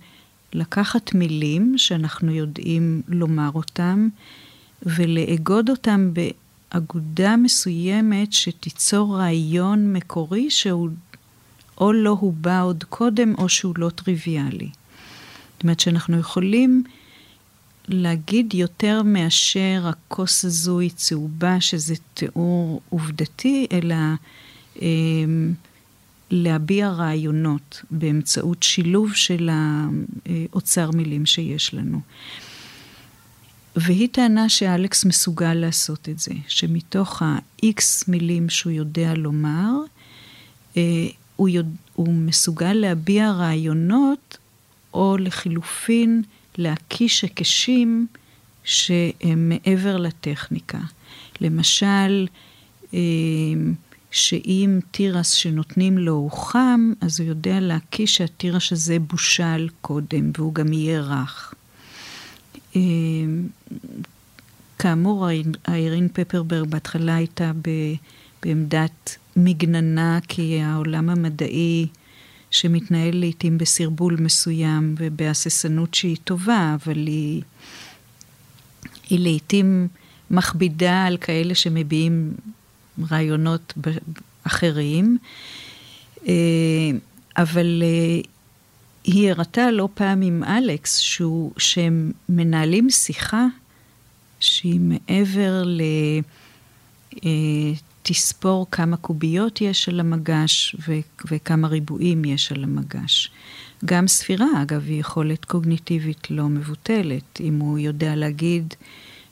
לקחת 0.52 1.14
מילים 1.14 1.74
שאנחנו 1.78 2.32
יודעים 2.32 3.02
לומר 3.08 3.50
אותם, 3.54 4.08
ולאגוד 4.82 5.70
אותם 5.70 6.12
באגודה 6.72 7.36
מסוימת 7.36 8.32
שתיצור 8.32 9.18
רעיון 9.18 9.92
מקורי 9.92 10.50
שהוא 10.50 10.88
או 11.82 11.92
לא 11.92 12.16
הובע 12.20 12.60
עוד 12.60 12.84
קודם, 12.84 13.34
או 13.38 13.48
שהוא 13.48 13.74
לא 13.78 13.90
טריוויאלי. 13.90 14.68
זאת 15.54 15.62
אומרת 15.62 15.80
שאנחנו 15.80 16.18
יכולים 16.18 16.84
להגיד 17.88 18.54
יותר 18.54 19.02
מאשר 19.02 19.84
הכוס 19.88 20.44
הזו 20.44 20.78
היא 20.78 20.90
צהובה, 20.90 21.60
שזה 21.60 21.94
תיאור 22.14 22.80
עובדתי, 22.88 23.66
אלא... 23.72 23.94
אה, 24.82 24.88
להביע 26.34 26.88
רעיונות 26.88 27.82
באמצעות 27.90 28.62
שילוב 28.62 29.14
של 29.14 29.50
האוצר 29.52 30.90
מילים 30.90 31.26
שיש 31.26 31.74
לנו. 31.74 32.00
והיא 33.76 34.08
טענה 34.12 34.48
שאלכס 34.48 35.04
מסוגל 35.04 35.54
לעשות 35.54 36.08
את 36.08 36.18
זה, 36.18 36.32
שמתוך 36.48 37.22
ה-X 37.22 37.82
מילים 38.08 38.48
שהוא 38.48 38.72
יודע 38.72 39.14
לומר, 39.14 39.70
אה, 40.76 40.82
הוא, 41.42 41.48
יודע, 41.48 41.68
הוא 41.94 42.14
מסוגל 42.14 42.72
להביע 42.72 43.30
רעיונות, 43.30 44.38
או 44.94 45.16
לחילופין 45.16 46.22
להקיש 46.58 47.22
היקשים 47.22 48.06
שהם 48.64 49.48
מעבר 49.48 49.96
לטכניקה. 49.96 50.78
למשל, 51.40 52.26
אה, 52.94 53.00
שאם 54.10 54.80
תירס 54.90 55.30
שנותנים 55.30 55.98
לו 55.98 56.12
הוא 56.12 56.30
חם, 56.30 56.92
אז 57.00 57.20
הוא 57.20 57.28
יודע 57.28 57.60
להקיש 57.60 58.16
שהתירס 58.16 58.72
הזה 58.72 58.98
בושל 58.98 59.68
קודם, 59.80 60.30
והוא 60.38 60.54
גם 60.54 60.72
יהיה 60.72 61.00
רך. 61.00 61.54
אה, 62.76 62.80
כאמור, 64.78 65.28
איירין 65.68 66.08
פפרברג 66.12 66.68
בהתחלה 66.68 67.14
הייתה 67.14 67.52
בעמדת 68.42 69.16
מגננה, 69.36 70.18
כי 70.28 70.60
העולם 70.60 71.10
המדעי 71.10 71.86
שמתנהל 72.50 73.20
לעיתים 73.20 73.58
בסרבול 73.58 74.16
מסוים 74.20 74.94
ובהססנות 74.98 75.94
שהיא 75.94 76.16
טובה, 76.24 76.76
אבל 76.82 77.06
היא, 77.06 77.42
היא 79.10 79.18
לעיתים 79.20 79.88
מכבידה 80.30 81.04
על 81.04 81.16
כאלה 81.16 81.54
שמביעים 81.54 82.34
רעיונות 83.10 83.74
אחרים, 84.42 85.18
אה, 86.28 86.32
אבל 87.36 87.82
אה, 87.82 88.20
היא 89.04 89.30
הראתה 89.30 89.70
לא 89.70 89.88
פעם 89.94 90.22
עם 90.22 90.44
אלכס, 90.44 90.98
שהוא, 90.98 91.52
שהם 91.56 92.12
מנהלים 92.28 92.90
שיחה 92.90 93.46
שהיא 94.40 94.80
מעבר 94.80 95.62
ל... 95.64 95.80
אה, 97.24 97.72
תספור 98.02 98.66
כמה 98.70 98.96
קוביות 98.96 99.60
יש 99.60 99.88
על 99.88 100.00
המגש 100.00 100.76
ו- 100.88 101.26
וכמה 101.30 101.68
ריבועים 101.68 102.24
יש 102.24 102.52
על 102.52 102.64
המגש. 102.64 103.30
גם 103.84 104.08
ספירה, 104.08 104.62
אגב, 104.62 104.84
היא 104.86 105.00
יכולת 105.00 105.44
קוגניטיבית 105.44 106.30
לא 106.30 106.48
מבוטלת. 106.48 107.40
אם 107.40 107.58
הוא 107.58 107.78
יודע 107.78 108.14
להגיד 108.14 108.74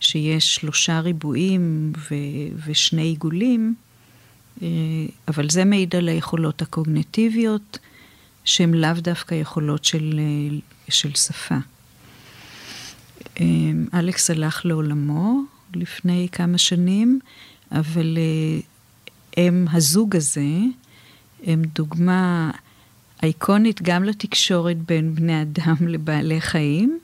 שיש 0.01 0.55
שלושה 0.55 1.01
ריבועים 1.01 1.93
ו- 1.97 2.15
ושני 2.67 3.03
עיגולים, 3.03 3.75
אה, 4.63 4.69
אבל 5.29 5.51
זה 5.51 5.65
מעיד 5.65 5.97
על 5.97 6.09
היכולות 6.09 6.63
הקוגנטיביות, 6.63 7.79
שהן 8.45 8.75
לאו 8.75 8.95
דווקא 8.99 9.35
יכולות 9.35 9.85
של, 9.85 10.21
אה, 10.23 10.59
של 10.89 11.15
שפה. 11.15 11.57
אה, 13.41 13.47
אלכס 13.95 14.31
הלך 14.31 14.67
לעולמו 14.67 15.41
לפני 15.75 16.29
כמה 16.33 16.59
שנים, 16.59 17.21
אבל 17.73 18.19
הם, 19.37 19.67
הזוג 19.73 20.17
הזה, 20.17 20.47
הם 21.47 21.63
דוגמה 21.75 22.51
אייקונית 23.23 23.83
גם 23.83 24.05
לתקשורת 24.05 24.77
בין 24.77 25.15
בני 25.15 25.43
אדם 25.43 25.77
לבעלי 25.93 26.41
חיים. 26.41 26.99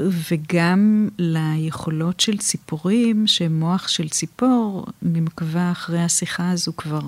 וגם 0.00 1.08
ליכולות 1.18 2.20
של 2.20 2.38
ציפורים, 2.38 3.26
שמוח 3.26 3.88
של 3.88 4.08
ציפור, 4.08 4.86
אני 5.02 5.20
מקווה 5.20 5.72
אחרי 5.72 6.00
השיחה 6.00 6.50
הזו 6.50 6.72
כבר 6.76 7.00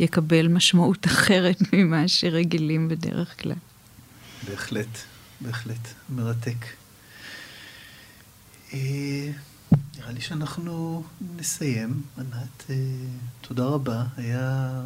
יקבל 0.00 0.48
משמעות 0.48 1.06
אחרת 1.12 1.58
ממה 1.72 2.08
שרגילים 2.08 2.88
בדרך 2.88 3.42
כלל. 3.42 3.54
בהחלט, 4.48 4.98
בהחלט, 5.40 5.88
מרתק. 6.10 6.66
אה, 9.72 9.78
נראה 9.98 10.12
לי 10.12 10.20
שאנחנו 10.20 11.02
נסיים. 11.36 12.02
ענת, 12.18 12.70
אה, 12.70 12.74
תודה 13.40 13.64
רבה. 13.64 14.04
היה... 14.16 14.82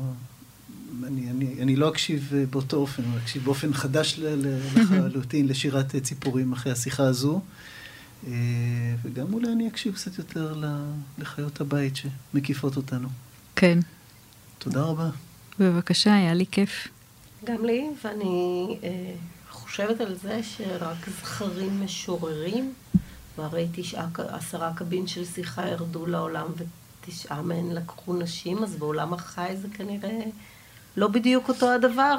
אני, 1.05 1.31
אני, 1.31 1.63
אני 1.63 1.77
לא 1.77 1.89
אקשיב 1.89 2.33
אה, 2.35 2.45
באותו 2.51 2.77
אופן, 2.77 3.03
אני 3.03 3.17
אקשיב 3.23 3.45
באופן 3.45 3.75
חדש 3.75 4.21
לחלוטין 4.77 5.49
לשירת 5.49 5.97
ציפורים 5.97 6.53
אחרי 6.53 6.73
השיחה 6.73 7.03
הזו. 7.03 7.41
וגם 9.03 9.33
אולי 9.33 9.53
אני 9.53 9.69
אקשיב 9.69 9.95
קצת 9.95 10.19
יותר 10.19 10.63
לחיות 11.19 11.61
הבית 11.61 11.95
שמקיפות 11.97 12.77
אותנו. 12.77 13.09
כן. 13.57 13.79
תודה 14.59 14.83
רבה. 14.83 15.09
בבקשה, 15.59 16.15
היה 16.15 16.35
לי 16.35 16.45
כיף. 16.51 16.89
גם 17.45 17.65
לי, 17.65 17.87
ואני 18.05 18.79
אה, 18.83 19.15
חושבת 19.51 20.01
על 20.01 20.15
זה 20.23 20.41
שרק 20.43 21.09
זכרים 21.21 21.85
משוררים, 21.85 22.73
והרי 23.37 23.69
תשעה, 23.73 24.07
עשרה 24.29 24.73
קבין 24.77 25.07
של 25.07 25.25
שיחה 25.25 25.69
ירדו 25.69 26.07
לעולם 26.07 26.47
ותשעה 26.57 27.43
מהן 27.43 27.71
לקחו 27.71 28.15
נשים, 28.15 28.63
אז 28.63 28.77
בעולם 28.77 29.15
החי 29.15 29.57
זה 29.63 29.69
כנראה 29.75 30.21
לא 30.97 31.09
בדיוק 31.09 31.49
אותו 31.49 31.73
הדבר. 31.73 32.17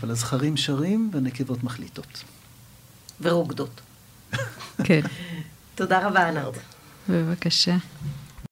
אבל 0.00 0.10
הזכרים 0.10 0.56
שרים 0.56 1.10
והנקבות 1.12 1.64
מחליטות. 1.64 2.24
ורוקדות. 3.20 3.80
כן. 4.84 5.00
תודה 5.74 6.06
רבה, 6.06 6.28
ענת. 6.28 6.54
בבקשה. 7.08 7.76